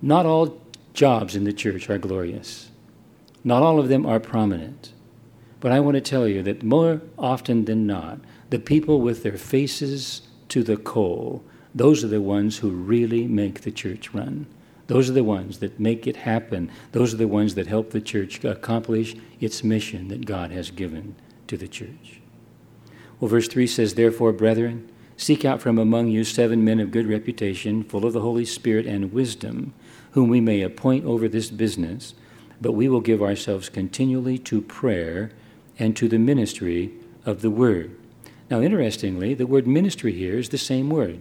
Not 0.00 0.26
all 0.26 0.60
jobs 0.94 1.36
in 1.36 1.44
the 1.44 1.52
church 1.52 1.90
are 1.90 1.98
glorious, 1.98 2.70
not 3.44 3.62
all 3.62 3.78
of 3.78 3.88
them 3.88 4.06
are 4.06 4.20
prominent. 4.20 4.92
But 5.62 5.70
I 5.70 5.78
want 5.78 5.94
to 5.94 6.00
tell 6.00 6.26
you 6.26 6.42
that 6.42 6.64
more 6.64 7.00
often 7.16 7.66
than 7.66 7.86
not, 7.86 8.18
the 8.50 8.58
people 8.58 9.00
with 9.00 9.22
their 9.22 9.36
faces 9.36 10.22
to 10.48 10.64
the 10.64 10.76
coal, 10.76 11.44
those 11.72 12.02
are 12.02 12.08
the 12.08 12.20
ones 12.20 12.58
who 12.58 12.70
really 12.70 13.28
make 13.28 13.60
the 13.60 13.70
church 13.70 14.12
run. 14.12 14.46
Those 14.88 15.08
are 15.08 15.12
the 15.12 15.22
ones 15.22 15.60
that 15.60 15.78
make 15.78 16.08
it 16.08 16.16
happen. 16.16 16.68
Those 16.90 17.14
are 17.14 17.16
the 17.16 17.28
ones 17.28 17.54
that 17.54 17.68
help 17.68 17.90
the 17.90 18.00
church 18.00 18.42
accomplish 18.42 19.14
its 19.38 19.62
mission 19.62 20.08
that 20.08 20.26
God 20.26 20.50
has 20.50 20.72
given 20.72 21.14
to 21.46 21.56
the 21.56 21.68
church. 21.68 22.20
Well, 23.20 23.28
verse 23.28 23.46
3 23.46 23.68
says, 23.68 23.94
Therefore, 23.94 24.32
brethren, 24.32 24.90
seek 25.16 25.44
out 25.44 25.62
from 25.62 25.78
among 25.78 26.08
you 26.08 26.24
seven 26.24 26.64
men 26.64 26.80
of 26.80 26.90
good 26.90 27.06
reputation, 27.06 27.84
full 27.84 28.04
of 28.04 28.14
the 28.14 28.20
Holy 28.20 28.44
Spirit 28.44 28.84
and 28.84 29.12
wisdom, 29.12 29.74
whom 30.10 30.28
we 30.28 30.40
may 30.40 30.62
appoint 30.62 31.04
over 31.04 31.28
this 31.28 31.50
business, 31.50 32.14
but 32.60 32.72
we 32.72 32.88
will 32.88 33.00
give 33.00 33.22
ourselves 33.22 33.68
continually 33.68 34.38
to 34.38 34.60
prayer 34.60 35.30
and 35.82 35.96
to 35.96 36.06
the 36.06 36.18
ministry 36.18 36.92
of 37.26 37.42
the 37.42 37.50
word. 37.50 37.90
Now, 38.48 38.60
interestingly, 38.60 39.34
the 39.34 39.48
word 39.48 39.66
ministry 39.66 40.12
here 40.12 40.38
is 40.38 40.50
the 40.50 40.56
same 40.56 40.88
word, 40.88 41.20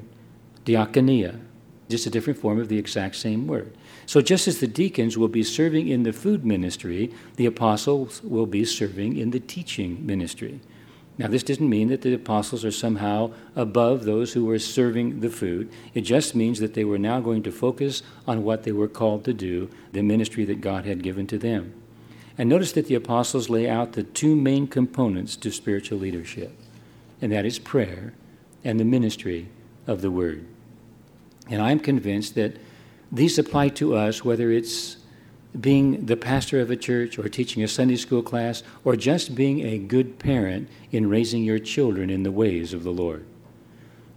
diakonia, 0.65 1.39
just 1.89 2.05
a 2.05 2.11
different 2.11 2.37
form 2.37 2.59
of 2.59 2.69
the 2.69 2.77
exact 2.77 3.15
same 3.15 3.47
word. 3.47 3.75
So, 4.05 4.21
just 4.21 4.47
as 4.47 4.59
the 4.59 4.67
deacons 4.67 5.17
will 5.17 5.29
be 5.29 5.41
serving 5.41 5.87
in 5.87 6.03
the 6.03 6.13
food 6.13 6.45
ministry, 6.45 7.11
the 7.37 7.47
apostles 7.47 8.21
will 8.21 8.45
be 8.45 8.63
serving 8.63 9.17
in 9.17 9.31
the 9.31 9.39
teaching 9.39 10.05
ministry. 10.05 10.61
Now, 11.17 11.27
this 11.27 11.41
doesn't 11.41 11.67
mean 11.67 11.87
that 11.87 12.03
the 12.03 12.13
apostles 12.13 12.63
are 12.63 12.71
somehow 12.71 13.33
above 13.55 14.05
those 14.05 14.33
who 14.33 14.45
were 14.45 14.59
serving 14.59 15.21
the 15.21 15.31
food. 15.31 15.71
It 15.95 16.01
just 16.01 16.35
means 16.35 16.59
that 16.59 16.75
they 16.75 16.85
were 16.85 16.99
now 16.99 17.19
going 17.19 17.41
to 17.43 17.51
focus 17.51 18.03
on 18.27 18.43
what 18.43 18.61
they 18.61 18.73
were 18.73 18.87
called 18.87 19.25
to 19.25 19.33
do, 19.33 19.71
the 19.91 20.03
ministry 20.03 20.45
that 20.45 20.61
God 20.61 20.85
had 20.85 21.01
given 21.01 21.25
to 21.27 21.39
them. 21.39 21.80
And 22.41 22.49
notice 22.49 22.71
that 22.71 22.87
the 22.87 22.95
apostles 22.95 23.51
lay 23.51 23.69
out 23.69 23.93
the 23.93 24.01
two 24.01 24.35
main 24.35 24.65
components 24.65 25.35
to 25.35 25.51
spiritual 25.51 25.99
leadership, 25.99 26.51
and 27.21 27.31
that 27.31 27.45
is 27.45 27.59
prayer 27.59 28.15
and 28.63 28.79
the 28.79 28.83
ministry 28.83 29.49
of 29.85 30.01
the 30.01 30.09
word. 30.09 30.47
And 31.51 31.61
I'm 31.61 31.79
convinced 31.79 32.33
that 32.33 32.57
these 33.11 33.37
apply 33.37 33.69
to 33.69 33.95
us 33.95 34.25
whether 34.25 34.49
it's 34.49 34.97
being 35.59 36.07
the 36.07 36.17
pastor 36.17 36.59
of 36.59 36.71
a 36.71 36.75
church 36.75 37.19
or 37.19 37.29
teaching 37.29 37.61
a 37.61 37.67
Sunday 37.67 37.95
school 37.95 38.23
class 38.23 38.63
or 38.83 38.95
just 38.95 39.35
being 39.35 39.59
a 39.59 39.77
good 39.77 40.17
parent 40.17 40.67
in 40.91 41.09
raising 41.09 41.43
your 41.43 41.59
children 41.59 42.09
in 42.09 42.23
the 42.23 42.31
ways 42.31 42.73
of 42.73 42.83
the 42.83 42.89
Lord. 42.89 43.23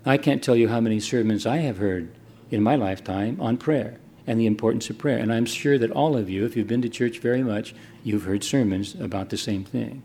I 0.07 0.16
can't 0.16 0.43
tell 0.43 0.57
you 0.57 0.69
how 0.69 0.81
many 0.81 0.99
sermons 0.99 1.45
I 1.45 1.59
have 1.59 1.76
heard 1.76 2.09
in 2.50 2.62
my 2.62 2.75
lifetime 2.75 3.38
on 3.38 3.59
prayer 3.59 3.99
and 4.26 4.40
the 4.40 4.47
importance 4.47 4.88
of 4.90 4.99
prayer. 4.99 5.19
And 5.19 5.33
I'm 5.33 5.47
sure 5.47 5.78
that 5.78 5.90
all 5.90 6.16
of 6.16 6.31
you, 6.31 6.45
if 6.45 6.57
you've 6.57 6.66
been 6.66 6.83
to 6.83 6.88
church 6.88 7.19
very 7.19 7.43
much, 7.43 7.75
you've 8.02 8.25
heard 8.25 8.45
sermons 8.45 8.95
about 8.95 9.31
the 9.31 9.37
same 9.37 9.64
thing. 9.64 10.02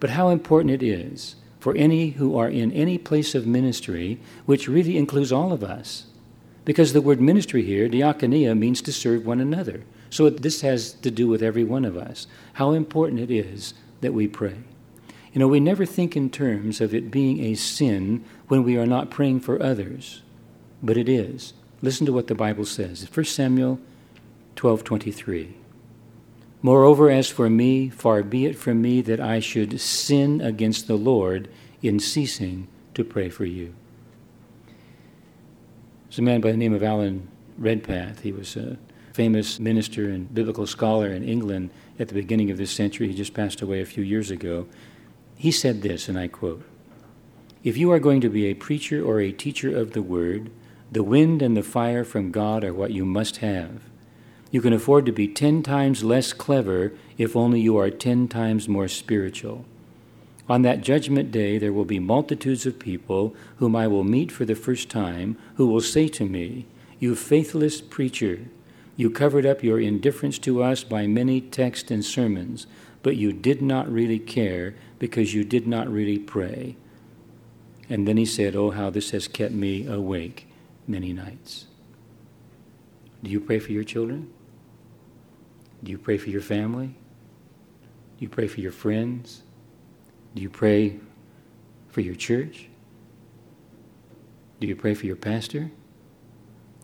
But 0.00 0.10
how 0.10 0.28
important 0.28 0.70
it 0.70 0.82
is 0.82 1.36
for 1.60 1.74
any 1.76 2.10
who 2.10 2.36
are 2.38 2.48
in 2.48 2.70
any 2.72 2.98
place 2.98 3.34
of 3.34 3.46
ministry, 3.46 4.20
which 4.44 4.68
really 4.68 4.96
includes 4.96 5.32
all 5.32 5.52
of 5.52 5.64
us. 5.64 6.06
Because 6.64 6.92
the 6.92 7.00
word 7.00 7.20
ministry 7.20 7.62
here, 7.62 7.88
diakonia, 7.88 8.58
means 8.58 8.82
to 8.82 8.92
serve 8.92 9.24
one 9.24 9.40
another. 9.40 9.82
So 10.10 10.28
this 10.30 10.60
has 10.60 10.92
to 10.92 11.10
do 11.10 11.28
with 11.28 11.42
every 11.42 11.64
one 11.64 11.84
of 11.84 11.96
us. 11.96 12.26
How 12.54 12.72
important 12.72 13.20
it 13.20 13.30
is 13.30 13.74
that 14.00 14.14
we 14.14 14.28
pray. 14.28 14.56
You 15.32 15.40
know, 15.40 15.48
we 15.48 15.60
never 15.60 15.84
think 15.84 16.16
in 16.16 16.30
terms 16.30 16.80
of 16.80 16.94
it 16.94 17.10
being 17.10 17.40
a 17.40 17.54
sin 17.54 18.24
when 18.48 18.64
we 18.64 18.76
are 18.78 18.86
not 18.86 19.10
praying 19.10 19.40
for 19.40 19.62
others, 19.62 20.22
but 20.82 20.96
it 20.96 21.08
is. 21.08 21.52
Listen 21.82 22.06
to 22.06 22.12
what 22.12 22.26
the 22.26 22.34
Bible 22.34 22.64
says. 22.64 23.06
1 23.12 23.24
Samuel 23.26 23.78
12:23. 24.56 25.54
Moreover, 26.62 27.10
as 27.10 27.28
for 27.28 27.50
me, 27.50 27.88
far 27.88 28.22
be 28.22 28.46
it 28.46 28.56
from 28.56 28.80
me 28.80 29.00
that 29.02 29.20
I 29.20 29.40
should 29.40 29.80
sin 29.80 30.40
against 30.40 30.86
the 30.86 30.96
Lord 30.96 31.48
in 31.82 32.00
ceasing 32.00 32.66
to 32.94 33.04
pray 33.04 33.28
for 33.28 33.44
you. 33.44 33.74
There's 36.08 36.18
a 36.18 36.22
man 36.22 36.40
by 36.40 36.50
the 36.50 36.56
name 36.56 36.72
of 36.72 36.82
Alan 36.82 37.28
Redpath. 37.58 38.22
He 38.22 38.32
was 38.32 38.56
a 38.56 38.78
famous 39.12 39.60
minister 39.60 40.08
and 40.08 40.32
biblical 40.34 40.66
scholar 40.66 41.08
in 41.08 41.22
England 41.22 41.70
at 41.98 42.08
the 42.08 42.14
beginning 42.14 42.50
of 42.50 42.56
this 42.56 42.70
century. 42.70 43.08
He 43.08 43.14
just 43.14 43.34
passed 43.34 43.60
away 43.60 43.80
a 43.80 43.86
few 43.86 44.02
years 44.02 44.30
ago. 44.30 44.66
He 45.36 45.50
said 45.50 45.82
this, 45.82 46.08
and 46.08 46.18
I 46.18 46.28
quote 46.28 46.62
If 47.62 47.76
you 47.76 47.92
are 47.92 47.98
going 47.98 48.22
to 48.22 48.30
be 48.30 48.46
a 48.46 48.54
preacher 48.54 49.04
or 49.04 49.20
a 49.20 49.30
teacher 49.30 49.76
of 49.76 49.92
the 49.92 50.02
word, 50.02 50.50
the 50.92 51.02
wind 51.02 51.42
and 51.42 51.56
the 51.56 51.62
fire 51.62 52.04
from 52.04 52.30
God 52.30 52.62
are 52.62 52.72
what 52.72 52.92
you 52.92 53.04
must 53.04 53.38
have. 53.38 53.80
You 54.50 54.60
can 54.60 54.72
afford 54.72 55.04
to 55.06 55.12
be 55.12 55.26
ten 55.26 55.62
times 55.62 56.04
less 56.04 56.32
clever 56.32 56.92
if 57.18 57.34
only 57.34 57.60
you 57.60 57.76
are 57.76 57.90
ten 57.90 58.28
times 58.28 58.68
more 58.68 58.88
spiritual. 58.88 59.64
On 60.48 60.62
that 60.62 60.82
judgment 60.82 61.32
day, 61.32 61.58
there 61.58 61.72
will 61.72 61.84
be 61.84 61.98
multitudes 61.98 62.66
of 62.66 62.78
people 62.78 63.34
whom 63.56 63.74
I 63.74 63.88
will 63.88 64.04
meet 64.04 64.30
for 64.30 64.44
the 64.44 64.54
first 64.54 64.88
time 64.88 65.36
who 65.56 65.66
will 65.66 65.80
say 65.80 66.06
to 66.08 66.24
me, 66.24 66.66
You 67.00 67.16
faithless 67.16 67.80
preacher, 67.80 68.42
you 68.96 69.10
covered 69.10 69.44
up 69.44 69.64
your 69.64 69.80
indifference 69.80 70.38
to 70.40 70.62
us 70.62 70.84
by 70.84 71.08
many 71.08 71.40
texts 71.40 71.90
and 71.90 72.04
sermons, 72.04 72.68
but 73.02 73.16
you 73.16 73.32
did 73.32 73.60
not 73.60 73.90
really 73.92 74.20
care 74.20 74.76
because 75.00 75.34
you 75.34 75.42
did 75.42 75.66
not 75.66 75.88
really 75.88 76.18
pray. 76.18 76.76
And 77.90 78.06
then 78.06 78.16
he 78.16 78.24
said, 78.24 78.54
Oh, 78.54 78.70
how 78.70 78.90
this 78.90 79.10
has 79.10 79.26
kept 79.26 79.52
me 79.52 79.86
awake 79.86 80.45
many 80.86 81.12
nights. 81.12 81.66
Do 83.22 83.30
you 83.30 83.40
pray 83.40 83.58
for 83.58 83.72
your 83.72 83.84
children? 83.84 84.32
Do 85.82 85.90
you 85.90 85.98
pray 85.98 86.18
for 86.18 86.30
your 86.30 86.40
family? 86.40 86.96
Do 88.18 88.24
you 88.24 88.28
pray 88.28 88.46
for 88.46 88.60
your 88.60 88.72
friends? 88.72 89.42
Do 90.34 90.42
you 90.42 90.50
pray 90.50 91.00
for 91.88 92.00
your 92.00 92.14
church? 92.14 92.68
Do 94.60 94.66
you 94.66 94.76
pray 94.76 94.94
for 94.94 95.06
your 95.06 95.16
pastor? 95.16 95.70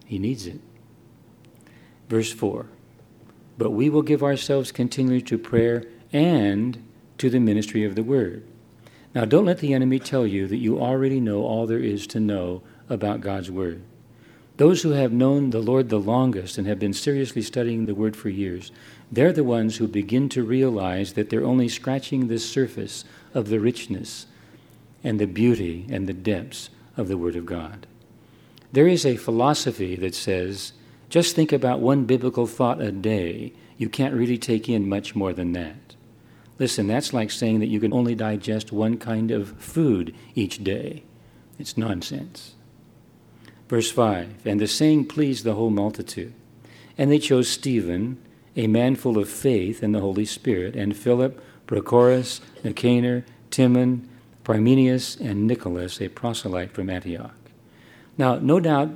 He 0.05 0.19
needs 0.19 0.47
it. 0.47 0.61
Verse 2.09 2.33
4 2.33 2.67
But 3.57 3.71
we 3.71 3.89
will 3.89 4.03
give 4.03 4.23
ourselves 4.23 4.73
continually 4.73 5.23
to 5.23 5.39
prayer 5.39 5.85
and 6.13 6.85
to 7.19 7.31
the 7.31 7.41
ministry 7.41 7.85
of 7.85 7.95
the 7.95 8.03
word. 8.03 8.47
Now, 9.15 9.25
don't 9.27 9.45
let 9.45 9.59
the 9.59 9.75
enemy 9.75 9.99
tell 9.99 10.27
you 10.27 10.47
that 10.47 10.57
you 10.57 10.81
already 10.81 11.21
know 11.21 11.43
all 11.45 11.67
there 11.67 11.79
is 11.79 12.07
to 12.09 12.21
know 12.21 12.63
about 12.89 13.21
God's 13.21 13.51
word. 13.51 13.83
Those 14.59 14.83
who 14.83 14.91
have 14.91 15.13
known 15.13 15.51
the 15.51 15.61
Lord 15.61 15.89
the 15.89 15.99
longest 15.99 16.59
and 16.59 16.67
have 16.67 16.79
been 16.79 16.93
seriously 16.93 17.43
studying 17.43 17.87
the 17.87 17.95
Word 17.95 18.17
for 18.17 18.29
years, 18.29 18.71
they're 19.11 19.33
the 19.33 19.45
ones 19.45 19.77
who 19.77 19.89
begin 19.89 20.29
to 20.31 20.43
realize 20.43 21.15
that 21.15 21.31
they're 21.31 21.45
only 21.45 21.69
scratching 21.69 22.29
the 22.29 22.39
surface 22.39 23.05
of 23.35 23.49
the 23.49 23.61
richness 23.61 24.27
and 25.03 25.19
the 25.19 25.27
beauty 25.27 25.87
and 25.91 26.07
the 26.07 26.13
depths 26.13 26.71
of 26.97 27.09
the 27.09 27.17
Word 27.17 27.37
of 27.37 27.47
God. 27.47 27.87
There 28.73 28.89
is 28.89 29.05
a 29.05 29.17
philosophy 29.17 29.97
that 29.97 30.15
says 30.15 30.73
just 31.09 31.37
think 31.37 31.53
about 31.53 31.81
one 31.81 32.05
biblical 32.05 32.47
thought 32.47 32.81
a 32.81 32.91
day. 32.91 33.53
You 33.77 33.91
can't 33.91 34.15
really 34.15 34.39
take 34.39 34.67
in 34.67 34.89
much 34.89 35.15
more 35.15 35.35
than 35.35 35.53
that. 35.53 35.95
Listen, 36.59 36.87
that's 36.87 37.13
like 37.13 37.31
saying 37.31 37.61
that 37.61 37.67
you 37.67 37.81
can 37.81 37.93
only 37.93 38.15
digest 38.15 38.73
one 38.73 38.97
kind 38.97 39.31
of 39.31 39.61
food 39.61 40.15
each 40.35 40.65
day. 40.65 41.03
It's 41.59 41.77
nonsense. 41.77 42.55
Verse 43.69 43.91
5 43.91 44.47
And 44.47 44.61
the 44.61 44.67
saying 44.67 45.07
pleased 45.07 45.45
the 45.45 45.55
whole 45.55 45.71
multitude. 45.71 46.33
And 46.99 47.11
they 47.11 47.19
chose 47.19 47.49
Stephen, 47.49 48.19
a 48.57 48.67
man 48.67 48.97
full 48.97 49.19
of 49.19 49.29
faith 49.29 49.83
and 49.83 49.95
the 49.95 50.01
Holy 50.01 50.25
Spirit, 50.25 50.77
and 50.77 50.97
Philip, 50.97 51.43
Prochorus, 51.67 52.41
Nicanor, 52.63 53.25
Timon, 53.51 54.09
Parmenas, 54.45 55.19
and 55.21 55.47
Nicholas, 55.47 56.01
a 56.01 56.09
proselyte 56.09 56.73
from 56.73 56.91
Antioch. 56.91 57.35
Now, 58.19 58.37
no 58.37 58.61
doubt 58.61 58.91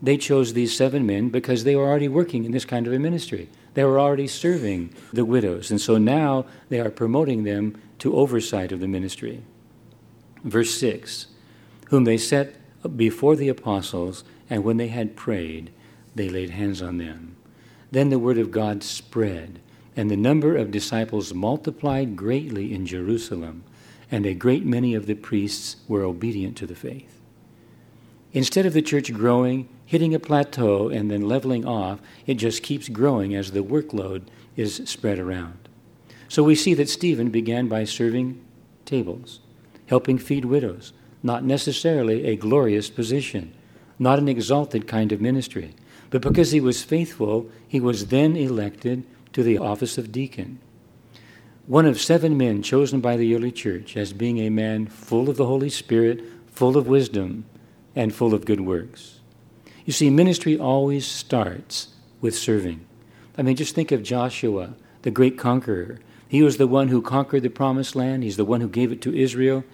they 0.00 0.16
chose 0.16 0.52
these 0.52 0.76
seven 0.76 1.06
men 1.06 1.28
because 1.30 1.64
they 1.64 1.76
were 1.76 1.88
already 1.88 2.08
working 2.08 2.44
in 2.44 2.52
this 2.52 2.64
kind 2.64 2.86
of 2.86 2.92
a 2.92 2.98
ministry. 2.98 3.48
They 3.74 3.84
were 3.84 3.98
already 3.98 4.26
serving 4.26 4.94
the 5.12 5.24
widows, 5.24 5.70
and 5.70 5.80
so 5.80 5.96
now 5.96 6.44
they 6.68 6.80
are 6.80 6.90
promoting 6.90 7.44
them 7.44 7.80
to 8.00 8.16
oversight 8.16 8.72
of 8.72 8.80
the 8.80 8.88
ministry. 8.88 9.42
Verse 10.44 10.74
6 10.74 11.28
Whom 11.88 12.04
they 12.04 12.18
set 12.18 12.56
before 12.88 13.36
the 13.36 13.48
apostles, 13.48 14.24
and 14.50 14.64
when 14.64 14.76
they 14.76 14.88
had 14.88 15.16
prayed, 15.16 15.70
they 16.14 16.28
laid 16.28 16.50
hands 16.50 16.82
on 16.82 16.98
them. 16.98 17.36
Then 17.90 18.10
the 18.10 18.18
word 18.18 18.38
of 18.38 18.50
God 18.50 18.82
spread, 18.82 19.60
and 19.96 20.10
the 20.10 20.16
number 20.16 20.56
of 20.56 20.70
disciples 20.70 21.34
multiplied 21.34 22.16
greatly 22.16 22.72
in 22.72 22.86
Jerusalem, 22.86 23.64
and 24.10 24.26
a 24.26 24.34
great 24.34 24.64
many 24.64 24.94
of 24.94 25.06
the 25.06 25.14
priests 25.14 25.76
were 25.88 26.02
obedient 26.02 26.56
to 26.58 26.66
the 26.66 26.74
faith. 26.74 27.20
Instead 28.32 28.64
of 28.64 28.72
the 28.72 28.82
church 28.82 29.12
growing, 29.12 29.68
hitting 29.84 30.14
a 30.14 30.18
plateau, 30.18 30.88
and 30.88 31.10
then 31.10 31.28
leveling 31.28 31.66
off, 31.66 32.00
it 32.26 32.34
just 32.34 32.62
keeps 32.62 32.88
growing 32.88 33.34
as 33.34 33.50
the 33.50 33.62
workload 33.62 34.22
is 34.56 34.76
spread 34.86 35.18
around. 35.18 35.68
So 36.28 36.42
we 36.42 36.54
see 36.54 36.72
that 36.74 36.88
Stephen 36.88 37.28
began 37.28 37.68
by 37.68 37.84
serving 37.84 38.42
tables, 38.86 39.40
helping 39.86 40.16
feed 40.16 40.46
widows, 40.46 40.94
not 41.22 41.44
necessarily 41.44 42.26
a 42.26 42.36
glorious 42.36 42.90
position, 42.90 43.54
not 43.98 44.18
an 44.18 44.28
exalted 44.28 44.88
kind 44.88 45.12
of 45.12 45.20
ministry. 45.20 45.74
But 46.10 46.22
because 46.22 46.50
he 46.50 46.60
was 46.60 46.82
faithful, 46.82 47.48
he 47.66 47.80
was 47.80 48.06
then 48.06 48.36
elected 48.36 49.04
to 49.32 49.42
the 49.42 49.58
office 49.58 49.96
of 49.96 50.12
deacon. 50.12 50.58
One 51.66 51.86
of 51.86 52.00
seven 52.00 52.36
men 52.36 52.62
chosen 52.62 53.00
by 53.00 53.16
the 53.16 53.34
early 53.34 53.52
church 53.52 53.96
as 53.96 54.12
being 54.12 54.38
a 54.38 54.50
man 54.50 54.86
full 54.86 55.30
of 55.30 55.36
the 55.36 55.46
Holy 55.46 55.70
Spirit, 55.70 56.22
full 56.48 56.76
of 56.76 56.88
wisdom, 56.88 57.46
and 57.94 58.14
full 58.14 58.34
of 58.34 58.44
good 58.44 58.60
works. 58.60 59.20
You 59.84 59.92
see, 59.92 60.10
ministry 60.10 60.58
always 60.58 61.06
starts 61.06 61.88
with 62.20 62.36
serving. 62.36 62.84
I 63.38 63.42
mean, 63.42 63.56
just 63.56 63.74
think 63.74 63.92
of 63.92 64.02
Joshua, 64.02 64.74
the 65.02 65.10
great 65.10 65.38
conqueror. 65.38 66.00
He 66.28 66.42
was 66.42 66.56
the 66.56 66.66
one 66.66 66.88
who 66.88 67.00
conquered 67.00 67.42
the 67.42 67.50
promised 67.50 67.96
land, 67.96 68.22
he's 68.22 68.36
the 68.36 68.44
one 68.44 68.60
who 68.60 68.68
gave 68.68 68.92
it 68.92 69.00
to 69.02 69.14
Israel. 69.14 69.64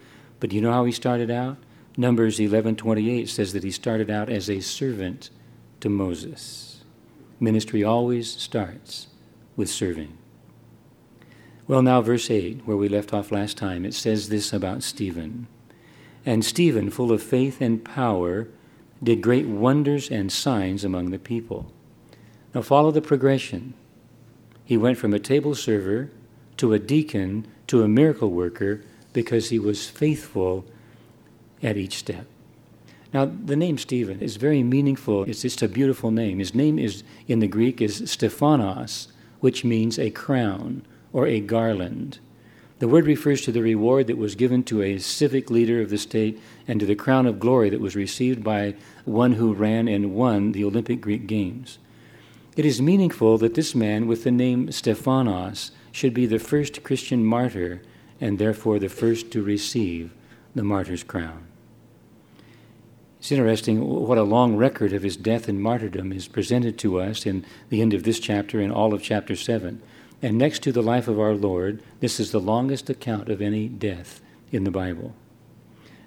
But 0.41 0.53
you 0.53 0.61
know 0.61 0.73
how 0.73 0.85
he 0.85 0.93
started 0.93 1.31
out? 1.31 1.57
Numbers 1.97 2.39
11:28 2.39 3.29
says 3.29 3.53
that 3.53 3.65
he 3.65 3.71
started 3.71 4.11
out 4.11 4.29
as 4.29 4.49
a 4.49 4.61
servant 4.61 5.31
to 5.81 5.89
Moses. 5.89 6.85
Ministry 7.41 7.83
always 7.83 8.29
starts 8.31 9.09
with 9.57 9.69
serving. 9.69 10.17
Well, 11.67 11.83
now 11.83 12.01
verse 12.01 12.31
8, 12.31 12.63
where 12.65 12.77
we 12.77 12.89
left 12.89 13.13
off 13.13 13.31
last 13.31 13.57
time, 13.57 13.85
it 13.85 13.95
says 13.95 14.29
this 14.29 14.53
about 14.53 14.83
Stephen. 14.83 15.49
And 16.25 16.45
Stephen, 16.45 16.89
full 16.89 17.13
of 17.13 17.23
faith 17.23 17.61
and 17.61 17.85
power, 17.85 18.49
did 19.03 19.21
great 19.21 19.47
wonders 19.47 20.11
and 20.11 20.33
signs 20.33 20.85
among 20.85 21.11
the 21.11 21.19
people. 21.19 21.73
Now 22.55 22.63
follow 22.63 22.91
the 22.91 23.03
progression. 23.03 23.75
He 24.65 24.77
went 24.77 24.99
from 24.99 25.13
a 25.13 25.19
table 25.19 25.55
server 25.55 26.11
to 26.57 26.73
a 26.73 26.79
deacon 26.79 27.47
to 27.67 27.83
a 27.83 27.89
miracle 27.89 28.31
worker 28.31 28.83
because 29.13 29.49
he 29.49 29.59
was 29.59 29.89
faithful 29.89 30.65
at 31.63 31.77
each 31.77 31.97
step. 31.97 32.27
Now, 33.13 33.25
the 33.25 33.57
name 33.57 33.79
Stephen 33.79 34.21
is 34.21 34.37
very 34.37 34.63
meaningful. 34.63 35.25
It's 35.25 35.43
just 35.43 35.63
a 35.63 35.69
beautiful 35.69 36.11
name. 36.11 36.39
His 36.39 36.55
name 36.55 36.79
is, 36.79 37.03
in 37.27 37.39
the 37.39 37.49
Greek, 37.49 37.81
is 37.81 38.11
Stephanos, 38.11 39.09
which 39.41 39.65
means 39.65 39.99
a 39.99 40.11
crown 40.11 40.83
or 41.13 41.27
a 41.27 41.41
garland. 41.41 42.19
The 42.81 42.89
word 42.89 43.07
refers 43.07 43.41
to 43.43 43.53
the 43.53 43.63
reward 43.63 44.07
that 44.07 44.19
was 44.19 44.35
given 44.35 44.63
to 44.65 44.83
a 44.83 44.99
civic 44.99 45.51
leader 45.51 45.81
of 45.81 45.91
the 45.91 45.99
state 45.99 46.41
and 46.69 46.79
to 46.79 46.87
the 46.87 46.95
crown 46.95 47.27
of 47.27 47.41
glory 47.41 47.71
that 47.71 47.81
was 47.81 47.97
received 47.97 48.45
by 48.45 48.75
one 49.05 49.33
who 49.33 49.55
ran 49.55 49.89
and 49.89 50.15
won 50.15 50.53
the 50.53 50.65
Olympic 50.65 51.01
Greek 51.01 51.27
Games. 51.27 51.79
It 52.57 52.65
is 52.65 52.83
meaningful 52.83 53.39
that 53.39 53.55
this 53.55 53.75
man 53.75 54.07
with 54.07 54.25
the 54.25 54.31
name 54.31 54.71
Stephanos 54.71 55.73
should 55.91 56.15
be 56.15 56.27
the 56.27 56.39
first 56.39 56.85
Christian 56.85 57.25
martyr 57.25 57.83
and 58.21 58.39
therefore 58.39 58.79
the 58.79 58.89
first 58.89 59.31
to 59.33 59.43
receive 59.43 60.13
the 60.55 60.63
martyr's 60.63 61.03
crown. 61.03 61.47
It's 63.19 63.33
interesting 63.33 63.85
what 63.85 64.19
a 64.19 64.23
long 64.23 64.57
record 64.57 64.93
of 64.93 65.03
his 65.03 65.17
death 65.17 65.49
and 65.49 65.61
martyrdom 65.61 66.13
is 66.13 66.29
presented 66.29 66.79
to 66.79 67.01
us 67.01 67.27
in 67.27 67.45
the 67.69 67.83
end 67.83 67.93
of 67.93 68.05
this 68.05 68.21
chapter 68.21 68.61
and 68.61 68.73
all 68.73 68.95
of 68.95 69.03
chapter 69.03 69.35
7. 69.35 69.83
And 70.23 70.39
next 70.39 70.63
to 70.63 70.73
the 70.73 70.83
life 70.83 71.09
of 71.09 71.19
our 71.19 71.35
Lord, 71.35 71.83
this 72.01 72.21
is 72.21 72.31
the 72.31 72.41
longest 72.41 72.89
account 72.89 73.29
of 73.29 73.43
any 73.43 73.69
death 73.69 74.21
in 74.53 74.65
the 74.65 74.71
Bible. 74.71 75.15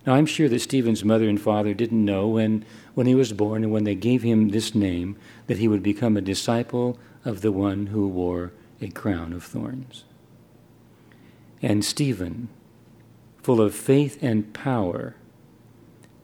Now, 0.06 0.16
I'm 0.16 0.26
sure 0.26 0.50
that 0.50 0.62
Stephen's 0.62 1.06
mother 1.06 1.30
and 1.30 1.40
father 1.40 1.74
didn't 1.74 2.04
know 2.04 2.28
when, 2.28 2.66
when 2.96 3.08
he 3.08 3.16
was 3.16 3.34
born 3.34 3.64
and 3.64 3.72
when 3.72 3.84
they 3.84 3.94
gave 3.94 4.24
him 4.24 4.50
this 4.50 4.74
name 4.74 5.16
that 5.48 5.60
he 5.60 5.68
would 5.68 5.84
become 5.84 6.18
a 6.18 6.22
disciple 6.22 6.98
of 7.24 7.42
the 7.42 7.52
one 7.52 7.88
who 7.88 8.08
wore 8.08 8.52
a 8.82 8.90
crown 8.90 9.32
of 9.32 9.44
thorns. 9.44 10.06
And 11.62 11.86
Stephen, 11.86 12.50
full 13.44 13.62
of 13.62 13.76
faith 13.76 14.18
and 14.22 14.54
power, 14.54 15.16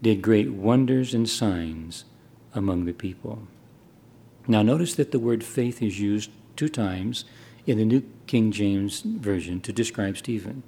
did 0.02 0.22
great 0.22 0.52
wonders 0.52 1.14
and 1.14 1.30
signs 1.30 2.06
among 2.54 2.86
the 2.86 2.94
people. 2.94 3.48
Now, 4.48 4.62
notice 4.62 4.96
that 4.96 5.12
the 5.12 5.20
word 5.20 5.44
faith 5.44 5.82
is 5.82 6.00
used 6.00 6.32
two 6.56 6.70
times 6.70 7.26
in 7.66 7.78
the 7.78 7.86
New 7.86 8.04
King 8.26 8.52
James 8.52 9.02
Version 9.02 9.60
to 9.62 9.74
describe 9.74 10.18
Stephen. 10.18 10.64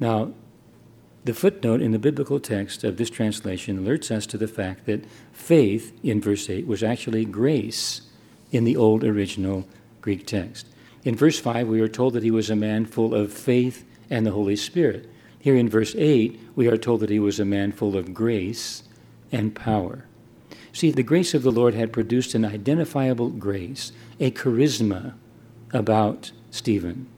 Now, 0.00 0.32
the 1.24 1.34
footnote 1.34 1.80
in 1.80 1.92
the 1.92 2.00
biblical 2.00 2.40
text 2.40 2.82
of 2.82 2.96
this 2.96 3.10
translation 3.10 3.78
alerts 3.78 4.10
us 4.10 4.26
to 4.26 4.38
the 4.38 4.48
fact 4.48 4.86
that 4.86 5.04
faith 5.30 5.92
in 6.02 6.20
verse 6.20 6.50
8 6.50 6.66
was 6.66 6.82
actually 6.82 7.24
grace 7.24 8.02
in 8.50 8.64
the 8.64 8.76
old 8.76 9.04
original 9.04 9.68
Greek 10.00 10.26
text. 10.26 10.66
In 11.04 11.14
verse 11.14 11.38
5, 11.38 11.68
we 11.68 11.80
are 11.80 11.88
told 11.88 12.14
that 12.14 12.24
he 12.24 12.30
was 12.32 12.50
a 12.50 12.56
man 12.56 12.86
full 12.86 13.14
of 13.14 13.32
faith 13.32 13.84
and 14.12 14.26
the 14.26 14.32
Holy 14.32 14.56
Spirit. 14.56 15.08
Here 15.38 15.56
in 15.56 15.70
verse 15.70 15.94
8, 15.96 16.38
we 16.54 16.68
are 16.68 16.76
told 16.76 17.00
that 17.00 17.10
he 17.10 17.18
was 17.18 17.40
a 17.40 17.46
man 17.46 17.72
full 17.72 17.96
of 17.96 18.12
grace 18.12 18.82
and 19.32 19.54
power. 19.54 20.04
See, 20.72 20.90
the 20.90 21.02
grace 21.02 21.32
of 21.32 21.42
the 21.42 21.50
Lord 21.50 21.74
had 21.74 21.92
produced 21.92 22.34
an 22.34 22.44
identifiable 22.44 23.30
grace, 23.30 23.90
a 24.20 24.30
charisma 24.30 25.14
about 25.72 26.30
Stephen. 26.50 27.08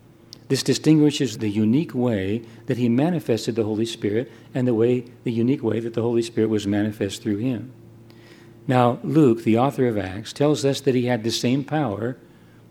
This 0.48 0.62
distinguishes 0.62 1.38
the 1.38 1.48
unique 1.48 1.94
way 1.94 2.42
that 2.66 2.78
he 2.78 2.88
manifested 2.88 3.56
the 3.56 3.64
Holy 3.64 3.86
Spirit 3.86 4.30
and 4.54 4.68
the 4.68 4.74
way 4.74 5.04
the 5.24 5.32
unique 5.32 5.64
way 5.64 5.80
that 5.80 5.94
the 5.94 6.02
Holy 6.02 6.22
Spirit 6.22 6.48
was 6.48 6.66
manifest 6.66 7.22
through 7.22 7.38
him. 7.38 7.72
Now, 8.68 9.00
Luke, 9.02 9.42
the 9.42 9.58
author 9.58 9.88
of 9.88 9.98
Acts, 9.98 10.32
tells 10.32 10.64
us 10.64 10.80
that 10.82 10.94
he 10.94 11.06
had 11.06 11.24
the 11.24 11.30
same 11.32 11.64
power 11.64 12.16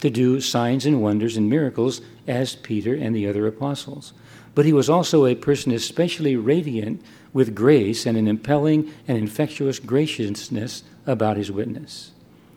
to 0.04 0.10
do 0.10 0.42
signs 0.42 0.86
and 0.86 1.02
wonders 1.02 1.38
and 1.38 1.50
miracles 1.50 2.02
as 2.28 2.58
Peter 2.58 2.94
and 2.94 3.16
the 3.16 3.26
other 3.26 3.48
apostles. 3.48 4.12
But 4.54 4.66
he 4.66 4.74
was 4.74 4.90
also 4.90 5.26
a 5.26 5.34
person 5.34 5.72
especially 5.72 6.36
radiant 6.36 7.02
with 7.32 7.56
grace 7.56 8.06
and 8.06 8.18
an 8.18 8.28
impelling 8.28 8.92
and 9.08 9.18
infectious 9.18 9.80
graciousness 9.80 10.84
about 11.08 11.38
his 11.38 11.54
witness. 11.54 12.12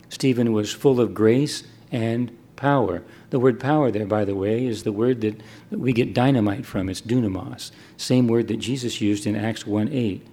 Stephen 0.09 0.53
was 0.53 0.73
full 0.73 1.00
of 1.00 1.15
grace 1.15 1.62
and 1.93 2.37
power. 2.57 3.05
The 3.31 3.38
word 3.38 3.61
power 3.61 3.93
there, 3.93 4.07
by 4.07 4.25
the 4.25 4.35
way, 4.35 4.67
is 4.67 4.83
the 4.83 4.91
word 4.91 5.21
that 5.21 5.41
we 5.71 5.93
get 5.93 6.15
dynamite 6.15 6.67
from. 6.67 6.88
It's 6.88 7.00
dunamis, 7.00 7.71
same 7.97 8.26
word 8.26 8.49
that 8.49 8.57
Jesus 8.57 9.00
used 9.00 9.25
in 9.25 9.37
Acts 9.37 9.65
1 9.65 9.91
8 9.93 10.26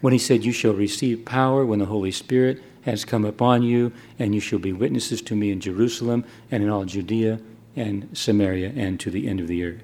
when 0.00 0.14
he 0.14 0.18
said, 0.18 0.46
You 0.46 0.52
shall 0.52 0.72
receive 0.72 1.26
power 1.26 1.66
when 1.66 1.78
the 1.78 1.84
Holy 1.84 2.10
Spirit 2.10 2.62
has 2.82 3.04
come 3.04 3.24
upon 3.24 3.62
you, 3.62 3.92
and 4.18 4.34
you 4.34 4.40
shall 4.40 4.58
be 4.58 4.72
witnesses 4.72 5.22
to 5.22 5.36
me 5.36 5.50
in 5.50 5.60
Jerusalem 5.60 6.24
and 6.50 6.62
in 6.62 6.68
all 6.68 6.84
Judea 6.84 7.40
and 7.76 8.08
Samaria 8.12 8.72
and 8.74 8.98
to 9.00 9.10
the 9.10 9.28
end 9.28 9.40
of 9.40 9.48
the 9.48 9.64
earth. 9.64 9.82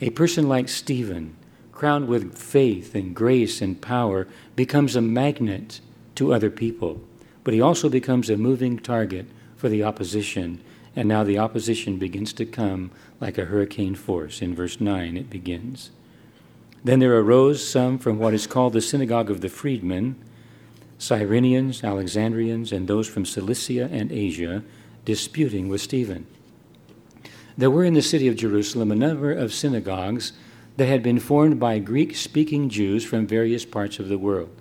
A 0.00 0.10
person 0.10 0.48
like 0.48 0.68
Stephen, 0.68 1.36
crowned 1.72 2.08
with 2.08 2.38
faith 2.38 2.94
and 2.94 3.14
grace 3.14 3.60
and 3.60 3.80
power, 3.80 4.28
becomes 4.54 4.94
a 4.94 5.00
magnet 5.00 5.80
to 6.14 6.32
other 6.32 6.50
people, 6.50 7.00
but 7.42 7.54
he 7.54 7.60
also 7.60 7.88
becomes 7.88 8.30
a 8.30 8.36
moving 8.36 8.78
target 8.78 9.26
for 9.56 9.68
the 9.68 9.82
opposition. 9.82 10.60
And 10.94 11.08
now 11.08 11.24
the 11.24 11.38
opposition 11.38 11.98
begins 11.98 12.32
to 12.34 12.46
come 12.46 12.90
like 13.20 13.38
a 13.38 13.44
hurricane 13.44 13.94
force. 13.94 14.42
In 14.42 14.54
verse 14.54 14.80
9, 14.80 15.16
it 15.16 15.30
begins. 15.30 15.90
Then 16.84 17.00
there 17.00 17.16
arose 17.18 17.66
some 17.66 17.98
from 17.98 18.18
what 18.18 18.34
is 18.34 18.46
called 18.46 18.72
the 18.72 18.80
synagogue 18.80 19.30
of 19.30 19.40
the 19.40 19.48
freedmen 19.48 20.16
Cyrenians, 20.98 21.84
Alexandrians, 21.84 22.72
and 22.72 22.88
those 22.88 23.08
from 23.08 23.24
Cilicia 23.24 23.88
and 23.90 24.10
Asia, 24.10 24.62
disputing 25.04 25.68
with 25.68 25.80
Stephen. 25.80 26.26
There 27.56 27.70
were 27.70 27.84
in 27.84 27.94
the 27.94 28.02
city 28.02 28.28
of 28.28 28.36
Jerusalem 28.36 28.92
a 28.92 28.96
number 28.96 29.32
of 29.32 29.52
synagogues 29.52 30.32
that 30.76 30.86
had 30.86 31.02
been 31.02 31.18
formed 31.18 31.58
by 31.58 31.78
Greek 31.80 32.14
speaking 32.14 32.68
Jews 32.68 33.04
from 33.04 33.26
various 33.26 33.64
parts 33.64 33.98
of 33.98 34.08
the 34.08 34.18
world. 34.18 34.54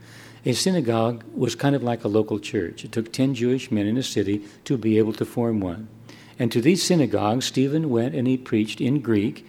A 0.46 0.54
synagogue 0.54 1.24
was 1.36 1.56
kind 1.56 1.76
of 1.76 1.84
like 1.84 2.04
a 2.04 2.08
local 2.08 2.40
church. 2.40 2.86
It 2.86 2.92
took 2.92 3.12
10 3.12 3.36
Jewish 3.36 3.70
men 3.70 3.86
in 3.86 3.98
a 3.98 4.04
city 4.04 4.44
to 4.64 4.78
be 4.78 4.98
able 4.98 5.14
to 5.14 5.26
form 5.26 5.60
one. 5.60 5.90
And 6.40 6.52
to 6.52 6.62
these 6.62 6.84
synagogues, 6.84 7.46
Stephen 7.46 7.90
went 7.90 8.16
and 8.16 8.28
he 8.28 8.38
preached 8.38 8.80
in 8.80 9.02
Greek, 9.02 9.46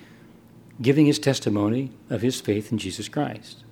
giving 0.82 1.06
his 1.06 1.18
testimony 1.18 1.92
of 2.10 2.22
his 2.22 2.40
faith 2.40 2.72
in 2.72 2.78
Jesus 2.78 3.08
Christ. 3.08 3.64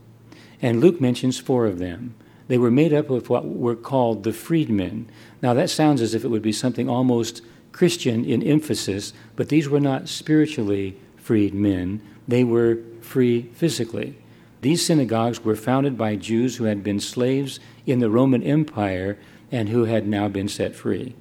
And 0.63 0.81
Luke 0.81 1.01
mentions 1.01 1.39
four 1.39 1.67
of 1.67 1.79
them. 1.79 2.15
They 2.49 2.59
were 2.59 2.71
made 2.71 2.93
up 2.93 3.11
of 3.11 3.29
what 3.29 3.47
were 3.47 3.77
called 3.77 4.23
the 4.23 4.33
freedmen. 4.33 5.09
Now, 5.43 5.55
that 5.55 5.71
sounds 5.71 6.01
as 6.01 6.15
if 6.15 6.25
it 6.25 6.29
would 6.29 6.43
be 6.43 6.53
something 6.53 6.89
almost 6.89 7.43
Christian 7.73 8.25
in 8.25 8.43
emphasis, 8.43 9.13
but 9.35 9.49
these 9.49 9.69
were 9.69 9.81
not 9.81 10.09
spiritually 10.09 10.97
freed 11.17 11.55
men. 11.55 12.01
They 12.29 12.45
were 12.45 12.79
free 13.01 13.51
physically. 13.55 14.17
These 14.63 14.85
synagogues 14.85 15.45
were 15.45 15.57
founded 15.57 15.99
by 15.99 16.17
Jews 16.17 16.57
who 16.57 16.65
had 16.65 16.83
been 16.83 17.01
slaves 17.01 17.61
in 17.85 17.99
the 17.99 18.11
Roman 18.11 18.43
Empire 18.43 19.19
and 19.53 19.69
who 19.69 19.85
had 19.85 20.07
now 20.07 20.29
been 20.29 20.49
set 20.49 20.75
free. 20.75 21.15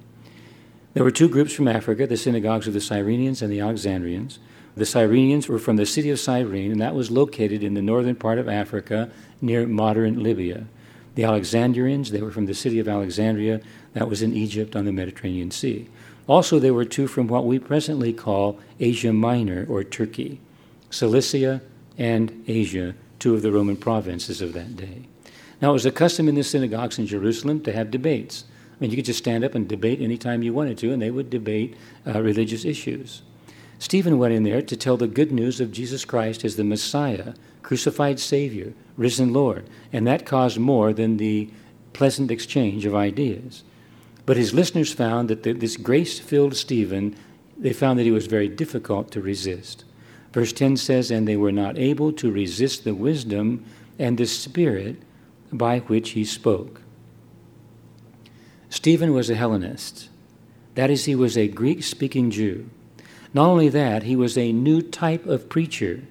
There 0.94 1.04
were 1.04 1.10
two 1.10 1.28
groups 1.28 1.52
from 1.52 1.68
Africa 1.68 2.06
the 2.06 2.16
synagogues 2.16 2.66
of 2.66 2.72
the 2.72 2.80
Cyrenians 2.80 3.42
and 3.42 3.52
the 3.52 3.60
Alexandrians. 3.60 4.38
The 4.76 4.84
Cyrenians 4.84 5.48
were 5.48 5.58
from 5.58 5.76
the 5.76 5.86
city 5.86 6.10
of 6.10 6.18
Cyrene, 6.18 6.72
and 6.72 6.80
that 6.80 6.94
was 6.94 7.10
located 7.10 7.62
in 7.62 7.74
the 7.74 7.82
northern 7.82 8.14
part 8.14 8.38
of 8.38 8.48
Africa 8.48 9.10
near 9.40 9.66
modern 9.66 10.22
Libya. 10.22 10.66
The 11.16 11.24
Alexandrians, 11.24 12.10
they 12.10 12.22
were 12.22 12.30
from 12.30 12.46
the 12.46 12.54
city 12.54 12.78
of 12.78 12.88
Alexandria, 12.88 13.60
that 13.94 14.08
was 14.08 14.22
in 14.22 14.34
Egypt 14.34 14.76
on 14.76 14.84
the 14.84 14.92
Mediterranean 14.92 15.50
Sea. 15.50 15.88
Also, 16.26 16.58
there 16.58 16.74
were 16.74 16.84
two 16.84 17.06
from 17.06 17.26
what 17.26 17.46
we 17.46 17.58
presently 17.58 18.12
call 18.12 18.60
Asia 18.78 19.12
Minor 19.12 19.66
or 19.68 19.82
Turkey, 19.82 20.40
Cilicia 20.90 21.62
and 21.96 22.44
Asia, 22.46 22.94
two 23.18 23.34
of 23.34 23.42
the 23.42 23.50
Roman 23.50 23.76
provinces 23.76 24.42
of 24.42 24.52
that 24.52 24.76
day. 24.76 25.08
Now, 25.62 25.70
it 25.70 25.74
was 25.74 25.86
a 25.86 25.90
custom 25.90 26.28
in 26.28 26.34
the 26.34 26.44
synagogues 26.44 26.98
in 26.98 27.06
Jerusalem 27.06 27.62
to 27.62 27.72
have 27.72 27.90
debates. 27.90 28.44
I 28.72 28.76
mean, 28.78 28.90
you 28.90 28.96
could 28.96 29.06
just 29.06 29.20
stand 29.20 29.42
up 29.42 29.54
and 29.54 29.66
debate 29.66 30.02
anytime 30.02 30.42
you 30.42 30.52
wanted 30.52 30.76
to, 30.78 30.92
and 30.92 31.00
they 31.00 31.10
would 31.10 31.30
debate 31.30 31.76
uh, 32.06 32.20
religious 32.20 32.66
issues. 32.66 33.22
Stephen 33.78 34.18
went 34.18 34.32
in 34.32 34.42
there 34.42 34.62
to 34.62 34.76
tell 34.76 34.96
the 34.96 35.06
good 35.06 35.30
news 35.30 35.60
of 35.60 35.72
Jesus 35.72 36.04
Christ 36.04 36.44
as 36.44 36.56
the 36.56 36.64
Messiah, 36.64 37.34
crucified 37.62 38.18
Savior, 38.18 38.72
risen 38.96 39.32
Lord, 39.32 39.68
and 39.92 40.06
that 40.06 40.26
caused 40.26 40.58
more 40.58 40.92
than 40.92 41.16
the 41.16 41.50
pleasant 41.92 42.30
exchange 42.30 42.86
of 42.86 42.94
ideas. 42.94 43.62
But 44.24 44.36
his 44.36 44.54
listeners 44.54 44.92
found 44.92 45.28
that 45.28 45.42
the, 45.42 45.52
this 45.52 45.76
grace 45.76 46.18
filled 46.18 46.56
Stephen, 46.56 47.16
they 47.56 47.72
found 47.72 47.98
that 47.98 48.04
he 48.04 48.10
was 48.10 48.26
very 48.26 48.48
difficult 48.48 49.10
to 49.12 49.20
resist. 49.20 49.84
Verse 50.32 50.52
10 50.52 50.76
says, 50.76 51.10
And 51.10 51.26
they 51.26 51.36
were 51.36 51.52
not 51.52 51.78
able 51.78 52.12
to 52.14 52.30
resist 52.30 52.84
the 52.84 52.94
wisdom 52.94 53.64
and 53.98 54.18
the 54.18 54.26
spirit 54.26 54.96
by 55.52 55.78
which 55.80 56.10
he 56.10 56.24
spoke. 56.24 56.82
Stephen 58.68 59.12
was 59.12 59.30
a 59.30 59.34
Hellenist. 59.34 60.08
That 60.74 60.90
is, 60.90 61.06
he 61.06 61.14
was 61.14 61.38
a 61.38 61.48
Greek 61.48 61.82
speaking 61.82 62.30
Jew. 62.30 62.68
Not 63.36 63.48
only 63.48 63.68
that, 63.68 64.04
he 64.04 64.16
was 64.16 64.38
a 64.38 64.50
new 64.50 64.80
type 64.80 65.26
of 65.26 65.50
preacher. 65.50 66.04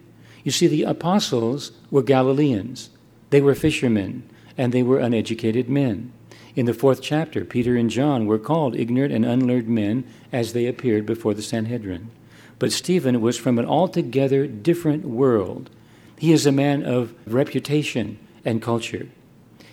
You 0.43 0.51
see, 0.51 0.67
the 0.67 0.83
apostles 0.83 1.71
were 1.89 2.03
Galileans, 2.03 2.91
they 3.31 3.41
were 3.41 3.55
fishermen, 3.55 4.29
and 4.55 4.71
they 4.71 4.83
were 4.83 4.99
uneducated 4.99 5.67
men. 5.67 6.13
In 6.55 6.67
the 6.67 6.73
fourth 6.75 7.01
chapter, 7.01 7.43
Peter 7.43 7.75
and 7.75 7.89
John 7.89 8.27
were 8.27 8.38
called 8.38 8.75
ignorant 8.75 9.11
and 9.11 9.25
unlearned 9.25 9.67
men 9.67 10.03
as 10.31 10.53
they 10.53 10.67
appeared 10.67 11.07
before 11.07 11.33
the 11.33 11.41
Sanhedrin. 11.41 12.11
But 12.59 12.71
Stephen 12.71 13.19
was 13.21 13.39
from 13.39 13.57
an 13.57 13.65
altogether 13.65 14.45
different 14.45 15.03
world. 15.03 15.71
He 16.19 16.31
is 16.31 16.45
a 16.45 16.51
man 16.51 16.83
of 16.85 17.15
reputation 17.25 18.19
and 18.45 18.61
culture. 18.61 19.07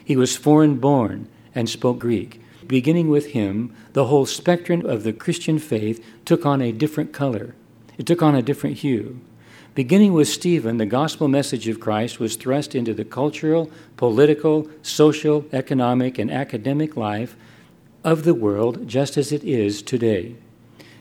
He 0.03 0.17
was 0.17 0.39
foreign 0.39 0.77
born 0.79 1.29
and 1.55 1.69
spoke 1.69 1.99
Greek. 1.99 2.41
Beginning 2.67 3.09
with 3.09 3.33
him, 3.33 3.75
the 3.93 4.07
whole 4.07 4.27
spectrum 4.27 4.85
of 4.87 5.03
the 5.03 5.13
Christian 5.13 5.59
faith 5.59 6.05
took 6.25 6.47
on 6.47 6.61
a 6.61 6.73
different 6.73 7.13
color, 7.13 7.55
it 7.99 8.07
took 8.07 8.23
on 8.23 8.35
a 8.35 8.43
different 8.43 8.79
hue. 8.79 9.21
Beginning 9.75 10.13
with 10.13 10.29
Stephen, 10.29 10.77
the 10.77 10.85
gospel 10.85 11.29
message 11.29 11.67
of 11.67 11.81
Christ 11.81 12.21
was 12.21 12.37
thrust 12.37 12.75
into 12.75 12.93
the 12.93 13.07
cultural, 13.07 13.71
political, 13.97 14.69
social, 14.83 15.47
economic, 15.51 16.19
and 16.19 16.31
academic 16.31 16.95
life 16.95 17.37
of 18.05 18.25
the 18.25 18.35
world 18.35 18.87
just 18.87 19.17
as 19.17 19.33
it 19.33 19.43
is 19.45 19.81
today. 19.81 20.37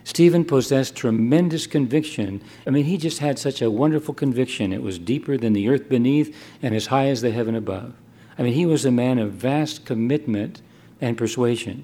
Stephen 0.04 0.46
possessed 0.46 0.96
tremendous 0.96 1.68
conviction. 1.68 2.42
I 2.66 2.70
mean, 2.70 2.86
he 2.86 2.98
just 2.98 3.20
had 3.20 3.38
such 3.38 3.62
a 3.62 3.70
wonderful 3.70 4.14
conviction. 4.14 4.74
It 4.74 4.82
was 4.82 4.98
deeper 4.98 5.38
than 5.38 5.54
the 5.54 5.68
earth 5.70 5.90
beneath 5.90 6.36
and 6.62 6.74
as 6.74 6.88
high 6.88 7.08
as 7.08 7.22
the 7.22 7.32
heaven 7.32 7.56
above. 7.56 7.94
I 8.38 8.44
mean, 8.44 8.54
he 8.54 8.66
was 8.66 8.86
a 8.86 8.92
man 8.92 9.20
of 9.20 9.34
vast 9.34 9.86
commitment 9.86 10.62
and 11.02 11.18
persuasion. 11.18 11.84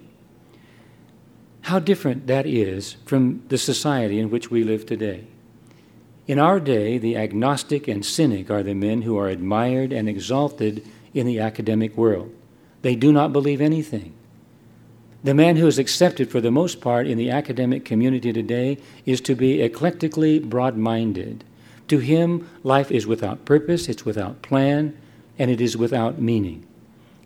How 1.62 1.80
different 1.80 2.28
that 2.28 2.46
is 2.46 2.96
from 3.06 3.44
the 3.50 3.58
society 3.58 4.20
in 4.20 4.30
which 4.30 4.50
we 4.50 4.64
live 4.64 4.86
today. 4.86 5.26
In 6.28 6.40
our 6.40 6.60
day, 6.60 6.98
the 6.98 7.18
agnostic 7.18 7.88
and 7.88 8.06
cynic 8.06 8.50
are 8.50 8.64
the 8.64 8.74
men 8.74 9.02
who 9.02 9.18
are 9.18 9.28
admired 9.28 9.92
and 9.92 10.08
exalted 10.08 10.88
in 11.14 11.26
the 11.26 11.40
academic 11.40 11.98
world. 11.98 12.34
They 12.84 12.96
do 12.96 13.12
not 13.12 13.34
believe 13.34 13.60
anything. 13.60 14.14
The 15.24 15.34
man 15.34 15.56
who 15.56 15.68
is 15.68 15.80
accepted 15.80 16.30
for 16.30 16.40
the 16.40 16.52
most 16.52 16.80
part 16.80 17.08
in 17.08 17.18
the 17.18 17.32
academic 17.32 17.84
community 17.84 18.32
today 18.32 18.78
is 19.06 19.20
to 19.22 19.36
be 19.36 19.62
eclectically 19.62 20.40
broad 20.40 20.78
minded. 20.78 21.44
To 21.88 22.00
him, 22.00 22.48
life 22.64 22.92
is 22.92 23.08
without 23.08 23.46
purpose, 23.46 23.90
it's 23.90 24.06
without 24.06 24.42
plan, 24.42 24.98
and 25.40 25.50
it 25.50 25.60
is 25.60 25.76
without 25.76 26.22
meaning. 26.22 26.66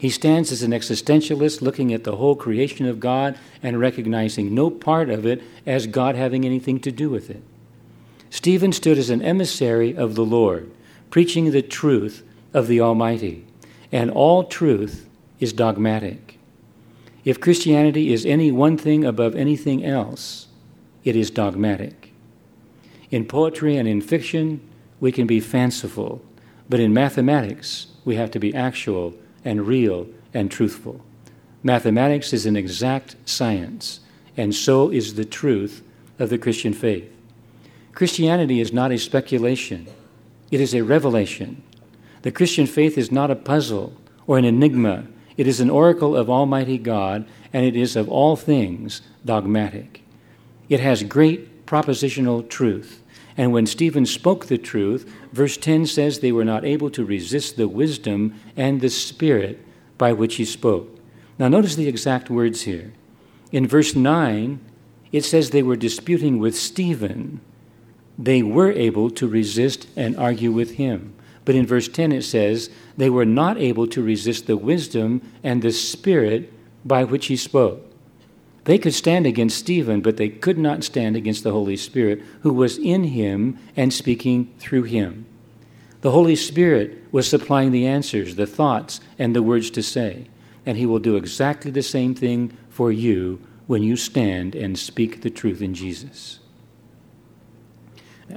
He 0.02 0.10
stands 0.10 0.52
as 0.52 0.64
an 0.64 0.72
existentialist 0.72 1.62
looking 1.62 1.94
at 1.94 2.06
the 2.06 2.16
whole 2.16 2.36
creation 2.36 2.88
of 2.88 3.00
God 3.00 3.38
and 3.62 3.80
recognizing 3.80 4.52
no 4.52 4.72
part 4.72 5.12
of 5.12 5.28
it 5.28 5.44
as 5.64 5.86
God 5.86 6.16
having 6.16 6.44
anything 6.44 6.80
to 6.80 6.92
do 6.92 7.08
with 7.08 7.30
it. 7.30 7.44
Stephen 8.32 8.72
stood 8.72 8.98
as 8.98 9.12
an 9.12 9.22
emissary 9.22 9.96
of 9.96 10.16
the 10.16 10.26
Lord, 10.26 10.72
preaching 11.12 11.52
the 11.52 11.62
truth 11.62 12.24
of 12.52 12.66
the 12.66 12.82
Almighty, 12.82 13.46
and 13.92 14.10
all 14.10 14.44
truth 14.44 15.08
is 15.40 15.54
dogmatic. 15.54 16.40
If 17.24 17.40
Christianity 17.40 18.12
is 18.12 18.26
any 18.26 18.52
one 18.52 18.80
thing 18.80 19.06
above 19.06 19.36
anything 19.36 19.86
else, 19.86 20.48
it 21.04 21.16
is 21.16 21.30
dogmatic. 21.30 22.12
In 23.12 23.26
poetry 23.26 23.78
and 23.78 23.88
in 23.88 24.02
fiction, 24.02 24.68
we 25.00 25.12
can 25.12 25.28
be 25.28 25.40
fanciful, 25.40 26.24
but 26.68 26.80
in 26.80 26.92
mathematics, 26.92 27.86
we 28.04 28.16
have 28.16 28.32
to 28.32 28.40
be 28.40 28.56
actual 28.56 29.14
and 29.44 29.68
real 29.68 30.08
and 30.34 30.52
truthful. 30.52 31.02
Mathematics 31.64 32.34
is 32.34 32.46
an 32.46 32.56
exact 32.56 33.16
science, 33.26 34.00
and 34.38 34.54
so 34.56 34.90
is 34.90 35.16
the 35.16 35.26
truth 35.26 35.84
of 36.20 36.30
the 36.30 36.38
Christian 36.38 36.74
faith. 36.74 37.12
Christianity 37.94 38.60
is 38.60 38.74
not 38.74 38.92
a 38.92 38.98
speculation, 38.98 39.88
it 40.50 40.60
is 40.60 40.74
a 40.74 40.84
revelation. 40.84 41.64
The 42.24 42.32
Christian 42.32 42.68
faith 42.68 42.98
is 42.98 43.12
not 43.12 43.32
a 43.32 43.36
puzzle 43.36 43.94
or 44.28 44.38
an 44.38 44.46
enigma 44.46 45.08
it 45.38 45.48
is 45.48 45.60
an 45.60 45.70
oracle 45.70 46.16
of 46.16 46.30
Almighty 46.30 46.78
God, 46.78 47.26
and 47.54 47.66
it 47.66 47.76
is 47.76 47.96
of 47.96 48.10
all 48.10 48.36
things 48.36 49.02
dogmatic. 49.26 50.04
It 50.70 50.80
has 50.80 51.04
great 51.04 51.66
propositional 51.66 52.48
truth. 52.48 53.02
And 53.42 53.52
when 53.52 53.66
Stephen 53.66 54.06
spoke 54.06 54.46
the 54.46 54.60
truth, 54.60 55.12
verse 55.32 55.58
10 55.58 55.88
says 55.88 56.20
they 56.20 56.32
were 56.32 56.46
not 56.46 56.64
able 56.64 56.92
to 56.92 57.04
resist 57.04 57.58
the 57.58 57.68
wisdom 57.68 58.40
and 58.56 58.80
the 58.80 58.90
spirit 58.92 59.58
by 59.98 60.14
which 60.14 60.36
he 60.36 60.46
spoke. 60.46 61.00
Now, 61.40 61.48
notice 61.48 61.74
the 61.74 61.88
exact 61.88 62.30
words 62.30 62.62
here. 62.62 62.94
In 63.52 63.68
verse 63.68 63.96
9, 63.96 64.60
it 65.12 65.26
says 65.26 65.50
they 65.50 65.64
were 65.64 65.76
disputing 65.76 66.38
with 66.38 66.56
Stephen. 66.56 67.42
They 68.16 68.44
were 68.44 68.72
able 68.74 69.10
to 69.10 69.28
resist 69.28 69.88
and 69.96 70.16
argue 70.18 70.52
with 70.52 70.76
him. 70.76 71.16
But 71.44 71.56
in 71.56 71.66
verse 71.66 71.88
10 71.88 72.12
it 72.12 72.22
says, 72.22 72.70
they 72.96 73.10
were 73.10 73.26
not 73.26 73.58
able 73.58 73.88
to 73.88 74.04
resist 74.04 74.46
the 74.46 74.56
wisdom 74.56 75.20
and 75.42 75.64
the 75.64 75.72
spirit 75.72 76.54
by 76.86 77.06
which 77.06 77.26
he 77.26 77.38
spoke. 77.38 77.91
They 78.66 78.78
could 78.78 78.94
stand 78.94 79.26
against 79.26 79.58
Stephen, 79.58 80.02
but 80.02 80.18
they 80.18 80.30
could 80.30 80.58
not 80.58 80.84
stand 80.84 81.16
against 81.16 81.44
the 81.44 81.52
Holy 81.52 81.76
Spirit, 81.76 82.22
who 82.42 82.54
was 82.54 82.78
in 82.78 83.06
him 83.06 83.58
and 83.76 83.92
speaking 83.92 84.54
through 84.60 84.84
him. 84.84 85.26
The 86.02 86.12
Holy 86.12 86.36
Spirit 86.36 87.04
was 87.12 87.28
supplying 87.28 87.72
the 87.72 87.88
answers, 87.88 88.36
the 88.36 88.48
thoughts, 88.48 89.00
and 89.18 89.36
the 89.36 89.44
words 89.44 89.70
to 89.72 89.84
say. 89.84 90.28
And 90.66 90.78
he 90.78 90.86
will 90.86 91.00
do 91.00 91.16
exactly 91.16 91.72
the 91.72 91.82
same 91.82 92.14
thing 92.14 92.56
for 92.70 92.92
you 92.92 93.42
when 93.66 93.84
you 93.84 93.96
stand 93.96 94.56
and 94.56 94.78
speak 94.78 95.22
the 95.22 95.30
truth 95.30 95.62
in 95.62 95.74
Jesus. 95.74 96.40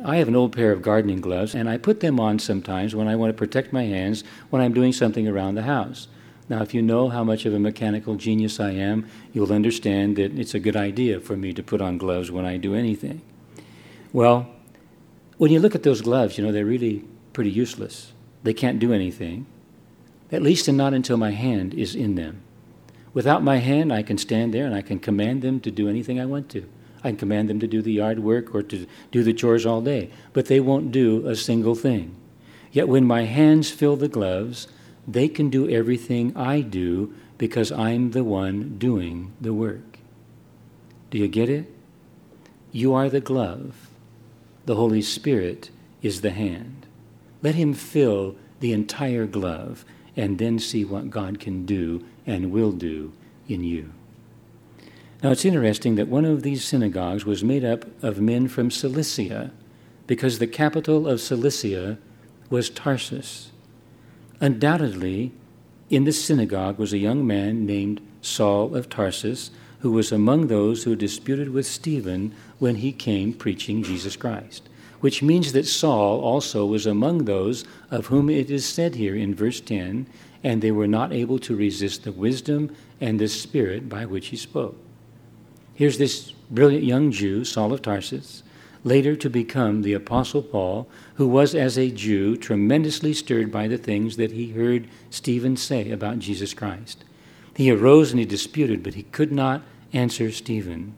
I 0.05 0.17
have 0.17 0.29
an 0.29 0.37
old 0.37 0.53
pair 0.53 0.73
of 0.73 0.83
gardening 0.83 1.21
gloves, 1.21 1.55
and 1.55 1.69
I 1.69 1.79
put 1.79 2.01
them 2.01 2.19
on 2.19 2.39
sometimes 2.39 2.95
when 2.95 3.09
I 3.09 3.17
want 3.17 3.31
to 3.31 3.39
protect 3.39 3.73
my 3.73 3.85
hands 3.85 4.25
when 4.51 4.61
I'm 4.61 4.73
doing 4.73 4.93
something 4.93 5.29
around 5.29 5.55
the 5.55 5.63
house. 5.63 6.09
Now, 6.49 6.63
if 6.63 6.75
you 6.75 6.83
know 6.83 7.09
how 7.09 7.25
much 7.25 7.47
of 7.47 7.55
a 7.55 7.59
mechanical 7.59 8.17
genius 8.17 8.61
I 8.61 8.73
am, 8.73 9.09
you'll 9.33 9.53
understand 9.53 10.17
that 10.17 10.39
it's 10.39 10.55
a 10.55 10.61
good 10.61 10.77
idea 10.77 11.21
for 11.21 11.37
me 11.37 11.53
to 11.55 11.63
put 11.63 11.81
on 11.81 11.97
gloves 11.97 12.31
when 12.31 12.45
I 12.45 12.59
do 12.59 12.75
anything. 12.75 13.23
Well, 14.13 14.47
when 15.39 15.51
you 15.51 15.59
look 15.59 15.75
at 15.75 15.83
those 15.83 16.03
gloves, 16.03 16.37
you 16.37 16.45
know, 16.45 16.53
they're 16.53 16.67
really 16.67 17.05
pretty 17.33 17.51
useless. 17.51 18.13
They 18.43 18.53
can't 18.53 18.79
do 18.79 18.93
anything, 18.93 19.47
at 20.31 20.43
least 20.43 20.69
and 20.69 20.77
not 20.77 20.93
until 20.93 21.17
my 21.17 21.31
hand 21.31 21.73
is 21.73 21.95
in 21.95 22.15
them. 22.15 22.43
Without 23.15 23.43
my 23.43 23.59
hand, 23.59 23.93
I 23.93 24.03
can 24.03 24.19
stand 24.19 24.53
there 24.53 24.67
and 24.67 24.75
I 24.75 24.83
can 24.83 24.99
command 24.99 25.41
them 25.41 25.61
to 25.61 25.71
do 25.71 25.89
anything 25.89 26.21
I 26.21 26.27
want 26.27 26.51
to. 26.51 26.69
I 27.03 27.11
can 27.11 27.17
command 27.17 27.49
them 27.49 27.61
to 27.61 27.67
do 27.67 27.81
the 27.81 27.93
yard 27.93 28.19
work 28.19 28.55
or 28.55 28.63
to 28.63 28.87
do 29.11 29.23
the 29.23 29.33
chores 29.33 29.65
all 29.65 29.81
day, 29.81 30.11
but 30.33 30.47
they 30.47 30.61
won't 30.61 30.93
do 30.93 31.27
a 31.27 31.37
single 31.37 31.75
thing. 31.75 32.17
Yet 32.73 32.89
when 32.89 33.05
my 33.05 33.23
hands 33.23 33.71
fill 33.71 33.97
the 33.97 34.09
gloves, 34.09 34.69
they 35.07 35.29
can 35.29 35.51
do 35.51 35.69
everything 35.69 36.37
I 36.37 36.61
do 36.61 37.15
because 37.39 37.73
I'm 37.73 38.13
the 38.13 38.25
one 38.25 38.79
doing 38.79 39.33
the 39.41 39.53
work. 39.53 39.99
Do 41.11 41.19
you 41.19 41.29
get 41.29 41.49
it? 41.49 41.71
You 42.73 42.95
are 42.95 43.09
the 43.09 43.21
glove. 43.21 43.89
The 44.67 44.77
Holy 44.77 45.03
Spirit 45.03 45.71
is 46.03 46.21
the 46.21 46.31
hand. 46.31 46.87
Let 47.43 47.55
Him 47.55 47.75
fill 47.75 48.37
the 48.61 48.73
entire 48.73 49.27
glove 49.27 49.85
and 50.17 50.39
then 50.39 50.59
see 50.59 50.85
what 50.85 51.11
God 51.11 51.39
can 51.39 51.67
do 51.67 52.05
and 52.27 52.51
will 52.51 52.73
do 52.73 53.13
in 53.49 53.63
you. 53.63 53.93
Now 55.23 55.31
it's 55.31 55.45
interesting 55.45 55.95
that 55.97 56.09
one 56.09 56.25
of 56.25 56.43
these 56.43 56.65
synagogues 56.65 57.25
was 57.25 57.45
made 57.45 57.65
up 57.65 57.85
of 58.03 58.21
men 58.21 58.49
from 58.49 58.71
Cilicia 58.71 59.53
because 60.07 60.39
the 60.39 60.47
capital 60.47 61.09
of 61.09 61.21
Cilicia 61.21 61.99
was 62.51 62.71
Tarsus. 62.71 63.51
Undoubtedly, 64.41 65.33
in 65.91 66.05
this 66.05 66.25
synagogue 66.25 66.79
was 66.79 66.93
a 66.93 66.99
young 66.99 67.27
man 67.27 67.67
named 67.67 68.01
Saul 68.21 68.75
of 68.75 68.89
Tarsus 68.89 69.51
who 69.81 69.91
was 69.91 70.11
among 70.11 70.47
those 70.47 70.85
who 70.85 70.97
disputed 70.97 71.51
with 71.51 71.67
Stephen 71.67 72.35
when 72.59 72.77
he 72.77 72.91
came 72.91 73.35
preaching 73.35 73.83
Jesus 73.83 74.17
Christ. 74.17 74.69
Which 75.01 75.23
means 75.23 75.53
that 75.53 75.67
Saul 75.67 76.21
also 76.21 76.65
was 76.65 76.87
among 76.87 77.27
those 77.27 77.65
of 77.91 78.07
whom 78.07 78.31
it 78.31 78.51
is 78.51 78.65
said 78.65 78.95
here 78.95 79.15
in 79.15 79.35
verse 79.35 79.61
10 79.61 80.07
and 80.43 80.63
they 80.63 80.71
were 80.71 80.87
not 80.87 81.13
able 81.13 81.39
to 81.41 81.55
resist 81.55 82.05
the 82.05 82.13
wisdom 82.13 82.75
and 83.01 83.19
the 83.19 83.29
spirit 83.29 83.89
by 83.89 84.07
which 84.07 84.29
he 84.29 84.37
spoke. 84.37 84.77
Here's 85.75 85.99
this 85.99 86.33
brilliant 86.51 86.85
young 86.85 87.11
Jew, 87.11 87.45
Saul 87.45 87.73
of 87.73 87.83
Tarsus, 87.83 88.43
later 88.85 89.17
to 89.17 89.31
become 89.31 89.83
the 89.83 89.95
Apostle 89.95 90.43
Paul, 90.43 90.87
who 91.15 91.27
was, 91.27 91.55
as 91.55 91.79
a 91.79 91.91
Jew, 91.91 92.37
tremendously 92.37 93.15
stirred 93.15 93.51
by 93.51 93.67
the 93.67 93.79
things 93.79 94.17
that 94.17 94.33
he 94.33 94.53
heard 94.53 94.89
Stephen 95.11 95.57
say 95.57 95.91
about 95.91 96.19
Jesus 96.19 96.55
Christ. 96.55 97.03
He 97.57 97.71
arose 97.71 98.11
and 98.11 98.21
he 98.21 98.27
disputed, 98.27 98.83
but 98.83 98.95
he 98.95 99.05
could 99.05 99.33
not 99.33 99.63
answer 99.93 100.31
Stephen. 100.31 100.95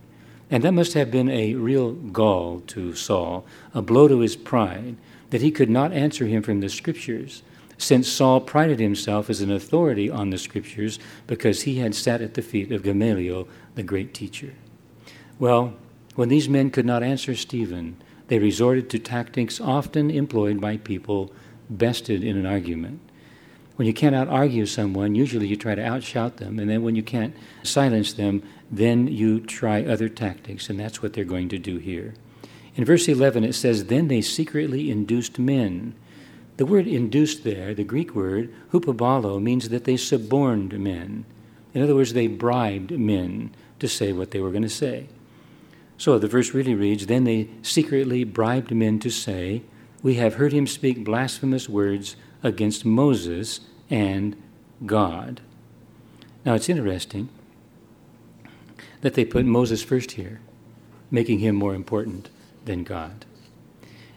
And 0.51 0.63
that 0.65 0.73
must 0.73 0.95
have 0.95 1.11
been 1.11 1.31
a 1.31 1.55
real 1.55 1.93
gall 1.93 2.61
to 2.69 2.95
Saul, 2.95 3.47
a 3.73 3.83
blow 3.83 4.09
to 4.09 4.21
his 4.21 4.37
pride, 4.37 4.97
that 5.31 5.43
he 5.43 5.51
could 5.51 5.71
not 5.71 5.93
answer 5.93 6.27
him 6.27 6.43
from 6.43 6.61
the 6.61 6.69
Scriptures, 6.69 7.43
since 7.79 8.09
Saul 8.09 8.41
prided 8.41 8.81
himself 8.81 9.29
as 9.29 9.41
an 9.41 9.51
authority 9.51 10.09
on 10.09 10.31
the 10.31 10.39
Scriptures 10.39 10.99
because 11.27 11.63
he 11.63 11.79
had 11.79 11.95
sat 11.95 12.23
at 12.23 12.35
the 12.35 12.43
feet 12.43 12.73
of 12.73 12.83
Gamaliel, 12.83 13.47
the 13.75 13.83
great 13.83 14.15
teacher. 14.15 14.55
Well, 15.39 15.75
when 16.17 16.29
these 16.29 16.49
men 16.49 16.71
could 16.71 16.87
not 16.87 17.03
answer 17.03 17.35
Stephen, 17.35 17.97
they 18.29 18.39
resorted 18.39 18.91
to 18.91 18.99
tactics 18.99 19.61
often 19.61 20.11
employed 20.11 20.61
by 20.61 20.79
people 20.79 21.31
bested 21.71 22.25
in 22.25 22.37
an 22.37 22.47
argument. 22.47 23.01
When 23.77 23.87
you 23.87 23.93
cannot 23.93 24.29
argue 24.29 24.65
someone, 24.65 25.15
usually 25.15 25.47
you 25.47 25.57
try 25.57 25.75
to 25.75 25.83
outshout 25.83 26.37
them, 26.37 26.59
and 26.59 26.69
then 26.69 26.83
when 26.83 26.97
you 26.97 27.03
can't 27.03 27.37
silence 27.63 28.15
them, 28.15 28.43
then 28.71 29.07
you 29.07 29.41
try 29.41 29.85
other 29.85 30.09
tactics, 30.09 30.71
and 30.71 30.81
that's 30.81 31.03
what 31.03 31.13
they're 31.13 31.25
going 31.25 31.51
to 31.51 31.59
do 31.59 31.77
here. 31.77 32.15
In 32.75 32.85
verse 32.85 33.07
11, 33.07 33.45
it 33.45 33.55
says, 33.55 33.85
Then 33.85 34.09
they 34.09 34.23
secretly 34.23 34.91
induced 34.91 35.39
men. 35.39 35.95
The 36.57 36.67
word 36.67 36.87
induced 36.87 37.45
there, 37.45 37.75
the 37.75 37.85
Greek 37.85 38.15
word, 38.15 38.53
hupabalo, 38.73 39.41
means 39.43 39.69
that 39.69 39.85
they 39.85 39.99
suborned 39.99 40.79
men. 40.79 41.27
In 41.75 41.83
other 41.83 41.95
words, 41.95 42.15
they 42.15 42.27
bribed 42.27 42.93
men 42.93 43.55
to 43.79 43.89
say 43.89 44.13
what 44.13 44.31
they 44.31 44.41
were 44.41 44.51
going 44.51 44.63
to 44.63 44.69
say. 44.71 45.09
So 45.99 46.19
the 46.19 46.29
verse 46.29 46.53
really 46.55 46.75
reads 46.75 47.07
Then 47.07 47.25
they 47.25 47.49
secretly 47.63 48.25
bribed 48.25 48.71
men 48.71 48.99
to 49.01 49.11
say, 49.11 49.63
We 50.03 50.15
have 50.15 50.35
heard 50.35 50.53
him 50.53 50.67
speak 50.67 51.05
blasphemous 51.05 51.69
words 51.69 52.17
against 52.43 52.85
Moses 52.85 53.61
and 53.91 54.37
God. 54.85 55.41
Now 56.45 56.55
it's 56.55 56.69
interesting. 56.69 57.29
that 59.03 59.15
they 59.15 59.25
put 59.25 59.45
Moses 59.45 59.83
first 59.83 60.13
here, 60.13 60.41
making 61.11 61.39
him 61.39 61.55
more 61.55 61.75
important 61.75 62.31
than 62.65 62.83
God. 62.83 63.25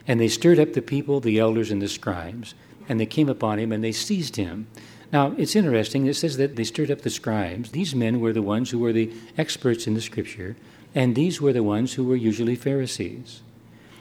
And 0.08 0.20
they 0.20 0.28
stirred 0.28 0.60
up 0.60 0.74
the 0.74 0.82
people, 0.82 1.20
the 1.20 1.38
elders, 1.38 1.70
and 1.70 1.82
the 1.82 1.88
scribes, 1.88 2.56
and 2.88 3.00
they 3.00 3.06
came 3.06 3.30
upon 3.30 3.60
him 3.60 3.72
and 3.72 3.84
they 3.84 3.92
seized 3.92 4.38
him. 4.38 4.68
Now, 5.12 5.34
it's 5.38 5.56
interesting. 5.56 6.08
It 6.08 6.15
says 6.15 6.38
that 6.38 6.56
they 6.56 6.63
stirred 6.63 6.89
up 6.89 7.02
the 7.02 7.10
scribes. 7.10 7.72
These 7.72 7.94
men 7.94 8.20
were 8.20 8.34
the 8.34 8.42
ones 8.42 8.72
who 8.72 8.80
were 8.80 8.94
the 8.94 9.12
experts 9.38 9.86
in 9.86 9.94
the 9.94 10.02
scripture, 10.02 10.56
and 10.95 11.15
these 11.15 11.39
were 11.39 11.54
the 11.54 11.63
ones 11.63 11.93
who 11.93 12.04
were 12.04 12.15
usually 12.15 12.56
Pharisees. 12.56 13.41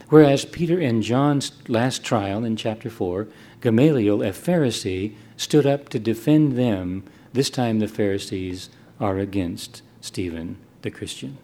Whereas 0.08 0.46
Peter 0.46 0.80
and 0.80 1.02
John's 1.02 1.52
last 1.68 2.02
trial 2.02 2.44
in 2.44 2.56
chapter 2.56 2.88
4, 2.88 3.28
Gamaliel, 3.60 4.22
a 4.22 4.30
Pharisee, 4.30 5.14
stood 5.36 5.66
up 5.66 5.90
to 5.90 5.98
defend 5.98 6.56
them. 6.56 7.04
This 7.32 7.50
time 7.50 7.78
the 7.78 7.88
Pharisees 7.88 8.70
are 8.98 9.18
against 9.18 9.82
Stephen, 10.00 10.56
the 10.80 10.90
Christian. 10.90 11.36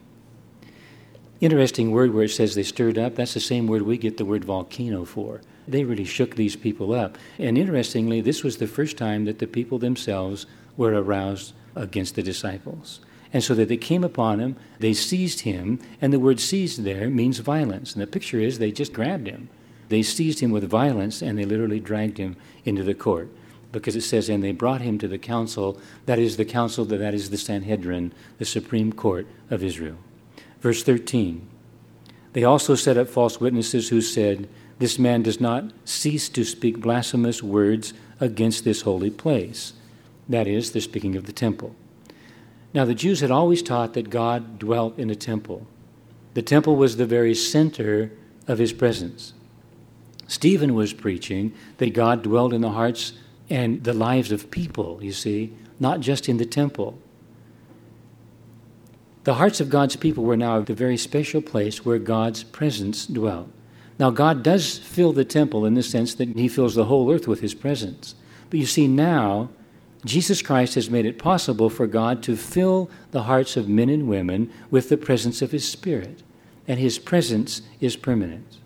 Interesting 1.41 1.91
word 1.91 2.15
where 2.15 2.25
it 2.25 2.31
says 2.31 2.55
they 2.55 2.63
stirred 2.63 2.97
up. 2.97 3.17
That's 3.17 3.35
the 3.35 3.41
same 3.41 3.67
word 3.67 3.83
we 3.83 3.99
get 3.99 4.17
the 4.17 4.25
word 4.25 4.47
volcano 4.47 5.05
for. 5.05 5.43
They 5.69 5.85
really 5.85 6.05
shook 6.05 6.37
these 6.37 6.57
people 6.57 6.95
up. 6.95 7.19
And 7.39 7.59
interestingly, 7.59 8.23
this 8.23 8.43
was 8.43 8.57
the 8.57 8.67
first 8.67 8.97
time 8.97 9.27
that 9.27 9.41
the 9.41 9.47
people 9.47 9.79
themselves 9.79 10.47
were 10.77 10.95
aroused 10.95 11.53
against 11.75 12.15
the 12.15 12.23
disciples. 12.23 13.01
And 13.35 13.43
so 13.43 13.55
that 13.57 13.69
they 13.69 13.77
came 13.77 14.05
upon 14.05 14.39
him, 14.39 14.57
they 14.79 14.95
seized 14.95 15.41
him, 15.41 15.81
and 16.01 16.13
the 16.13 16.21
word 16.21 16.39
seized 16.39 16.85
there 16.85 17.11
means 17.11 17.41
violence. 17.41 17.93
And 17.93 18.01
the 18.01 18.07
picture 18.07 18.39
is 18.39 18.59
they 18.59 18.71
just 18.71 18.93
grabbed 18.93 19.27
him. 19.27 19.49
They 19.89 20.05
seized 20.05 20.39
him 20.39 20.53
with 20.53 20.71
violence 20.71 21.21
and 21.21 21.37
they 21.37 21.45
literally 21.45 21.81
dragged 21.81 22.19
him 22.19 22.37
into 22.65 22.85
the 22.85 22.95
court. 22.95 23.29
Because 23.73 23.97
it 23.97 24.03
says, 24.03 24.29
and 24.29 24.43
they 24.43 24.53
brought 24.53 24.83
him 24.83 24.99
to 24.99 25.09
the 25.09 25.19
council, 25.19 25.81
that 26.07 26.21
is 26.21 26.37
the 26.37 26.45
council, 26.45 26.85
that 26.85 27.13
is 27.13 27.31
the 27.31 27.37
Sanhedrin, 27.37 28.15
the 28.39 28.45
supreme 28.45 28.93
court 28.93 29.27
of 29.51 29.65
Israel. 29.65 29.97
Verse 30.61 30.85
13 30.85 31.45
They 32.35 32.45
also 32.45 32.77
set 32.77 32.97
up 32.97 33.09
false 33.09 33.41
witnesses 33.41 33.89
who 33.89 34.01
said, 34.01 34.49
This 34.79 34.97
man 34.97 35.25
does 35.25 35.41
not 35.41 35.73
cease 35.85 36.29
to 36.31 36.45
speak 36.45 36.81
blasphemous 36.81 37.43
words 37.43 37.95
against 38.21 38.63
this 38.63 38.83
holy 38.83 39.11
place. 39.11 39.73
That 40.29 40.47
is, 40.47 40.71
they're 40.71 40.81
speaking 40.81 41.17
of 41.17 41.27
the 41.27 41.33
temple. 41.33 41.75
Now, 42.75 42.85
the 42.85 42.95
Jews 42.95 43.21
had 43.21 43.31
always 43.31 43.63
taught 43.63 43.95
that 43.95 44.11
God 44.11 44.59
dwelt 44.59 44.99
in 44.99 45.09
a 45.09 45.15
temple. 45.15 45.67
The 46.35 46.43
temple 46.43 46.75
was 46.75 46.97
the 46.97 47.07
very 47.07 47.35
center 47.35 48.11
of 48.49 48.59
his 48.59 48.73
presence. 48.73 49.33
Stephen 50.27 50.75
was 50.75 50.93
preaching 50.93 51.53
that 51.79 51.95
God 51.95 52.23
dwelled 52.23 52.53
in 52.53 52.63
the 52.63 52.73
hearts 52.73 53.13
and 53.49 53.85
the 53.85 53.95
lives 53.95 54.33
of 54.33 54.51
people, 54.51 54.99
you 55.03 55.13
see, 55.13 55.55
not 55.79 56.01
just 56.01 56.29
in 56.29 56.39
the 56.39 56.47
temple. 56.47 56.99
The 59.23 59.35
hearts 59.35 59.61
of 59.61 59.71
God's 59.71 59.97
people 59.97 60.25
were 60.25 60.37
now 60.37 60.61
the 60.61 60.75
very 60.75 60.97
special 60.97 61.41
place 61.41 61.85
where 61.85 61.99
God's 61.99 62.43
presence 62.43 63.07
dwelt. 63.07 63.49
Now, 63.99 64.11
God 64.11 64.43
does 64.43 64.79
fill 64.79 65.13
the 65.13 65.25
temple 65.25 65.65
in 65.65 65.75
the 65.75 65.83
sense 65.83 66.15
that 66.15 66.31
He 66.31 66.49
fills 66.49 66.75
the 66.75 66.87
whole 66.87 67.13
earth 67.13 67.29
with 67.29 67.41
His 67.41 67.55
presence. 67.55 68.17
But 68.51 68.59
you 68.59 68.67
see, 68.67 68.89
now 68.89 69.51
Jesus 70.05 70.43
Christ 70.43 70.75
has 70.75 70.91
made 70.91 71.07
it 71.07 71.19
possible 71.19 71.71
for 71.71 71.87
God 71.87 72.23
to 72.25 72.37
fill 72.37 72.91
the 73.11 73.23
hearts 73.23 73.57
of 73.57 73.69
men 73.69 73.89
and 73.89 74.07
women 74.09 74.51
with 74.71 74.89
the 74.89 74.97
presence 74.97 75.41
of 75.41 75.53
His 75.53 75.67
Spirit, 75.67 76.23
and 76.69 76.79
His 76.79 76.99
presence 76.99 77.63
is 77.81 77.97
permanent. 77.97 78.59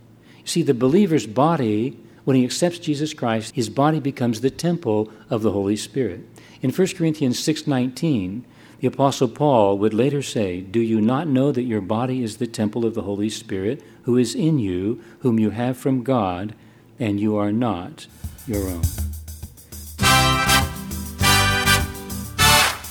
See, 0.45 0.63
the 0.63 0.73
believer's 0.75 1.27
body, 1.27 1.99
when 2.25 2.35
he 2.35 2.45
accepts 2.45 2.79
Jesus 2.79 3.13
Christ, 3.13 3.55
his 3.55 3.69
body 3.69 4.01
becomes 4.01 4.41
the 4.41 4.51
temple 4.51 5.11
of 5.29 5.43
the 5.43 5.53
Holy 5.53 5.77
Spirit. 5.77 6.21
In 6.63 6.71
1 6.71 6.97
Corinthians 6.97 7.39
6:19, 7.39 8.45
the 8.81 8.87
apostle 8.87 9.29
Paul 9.29 9.77
would 9.79 9.93
later 9.93 10.23
say, 10.23 10.63
"Do 10.63 10.81
you 10.81 11.01
not 11.01 11.29
know 11.29 11.53
that 11.53 11.65
your 11.65 11.83
body 11.83 12.23
is 12.23 12.37
the 12.37 12.47
temple 12.47 12.87
of 12.87 12.95
the 12.95 13.03
Holy 13.03 13.29
Spirit, 13.29 13.83
who 14.05 14.17
is 14.17 14.35
in 14.35 14.59
you, 14.59 15.01
whom 15.19 15.39
you 15.39 15.51
have 15.51 15.77
from 15.77 16.03
God, 16.03 16.55
and 16.99 17.21
you 17.21 17.37
are 17.37 17.53
not 17.53 18.07
your 18.47 18.69
own?" 18.69 19.08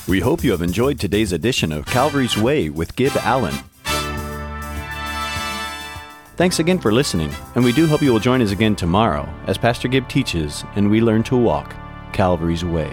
We 0.08 0.20
hope 0.20 0.42
you 0.42 0.52
have 0.52 0.62
enjoyed 0.62 0.98
today's 0.98 1.32
edition 1.32 1.70
of 1.70 1.84
Calvary's 1.84 2.34
Way 2.34 2.70
with 2.70 2.96
Gib 2.96 3.14
Allen. 3.18 3.54
Thanks 6.36 6.60
again 6.60 6.78
for 6.78 6.92
listening, 6.92 7.30
and 7.54 7.62
we 7.62 7.74
do 7.74 7.86
hope 7.86 8.00
you 8.00 8.10
will 8.10 8.18
join 8.18 8.40
us 8.40 8.50
again 8.50 8.74
tomorrow 8.74 9.28
as 9.46 9.58
Pastor 9.58 9.86
Gib 9.86 10.08
teaches 10.08 10.64
and 10.76 10.90
we 10.90 11.02
learn 11.02 11.24
to 11.24 11.36
walk 11.36 11.74
Calvary's 12.14 12.64
Way. 12.64 12.90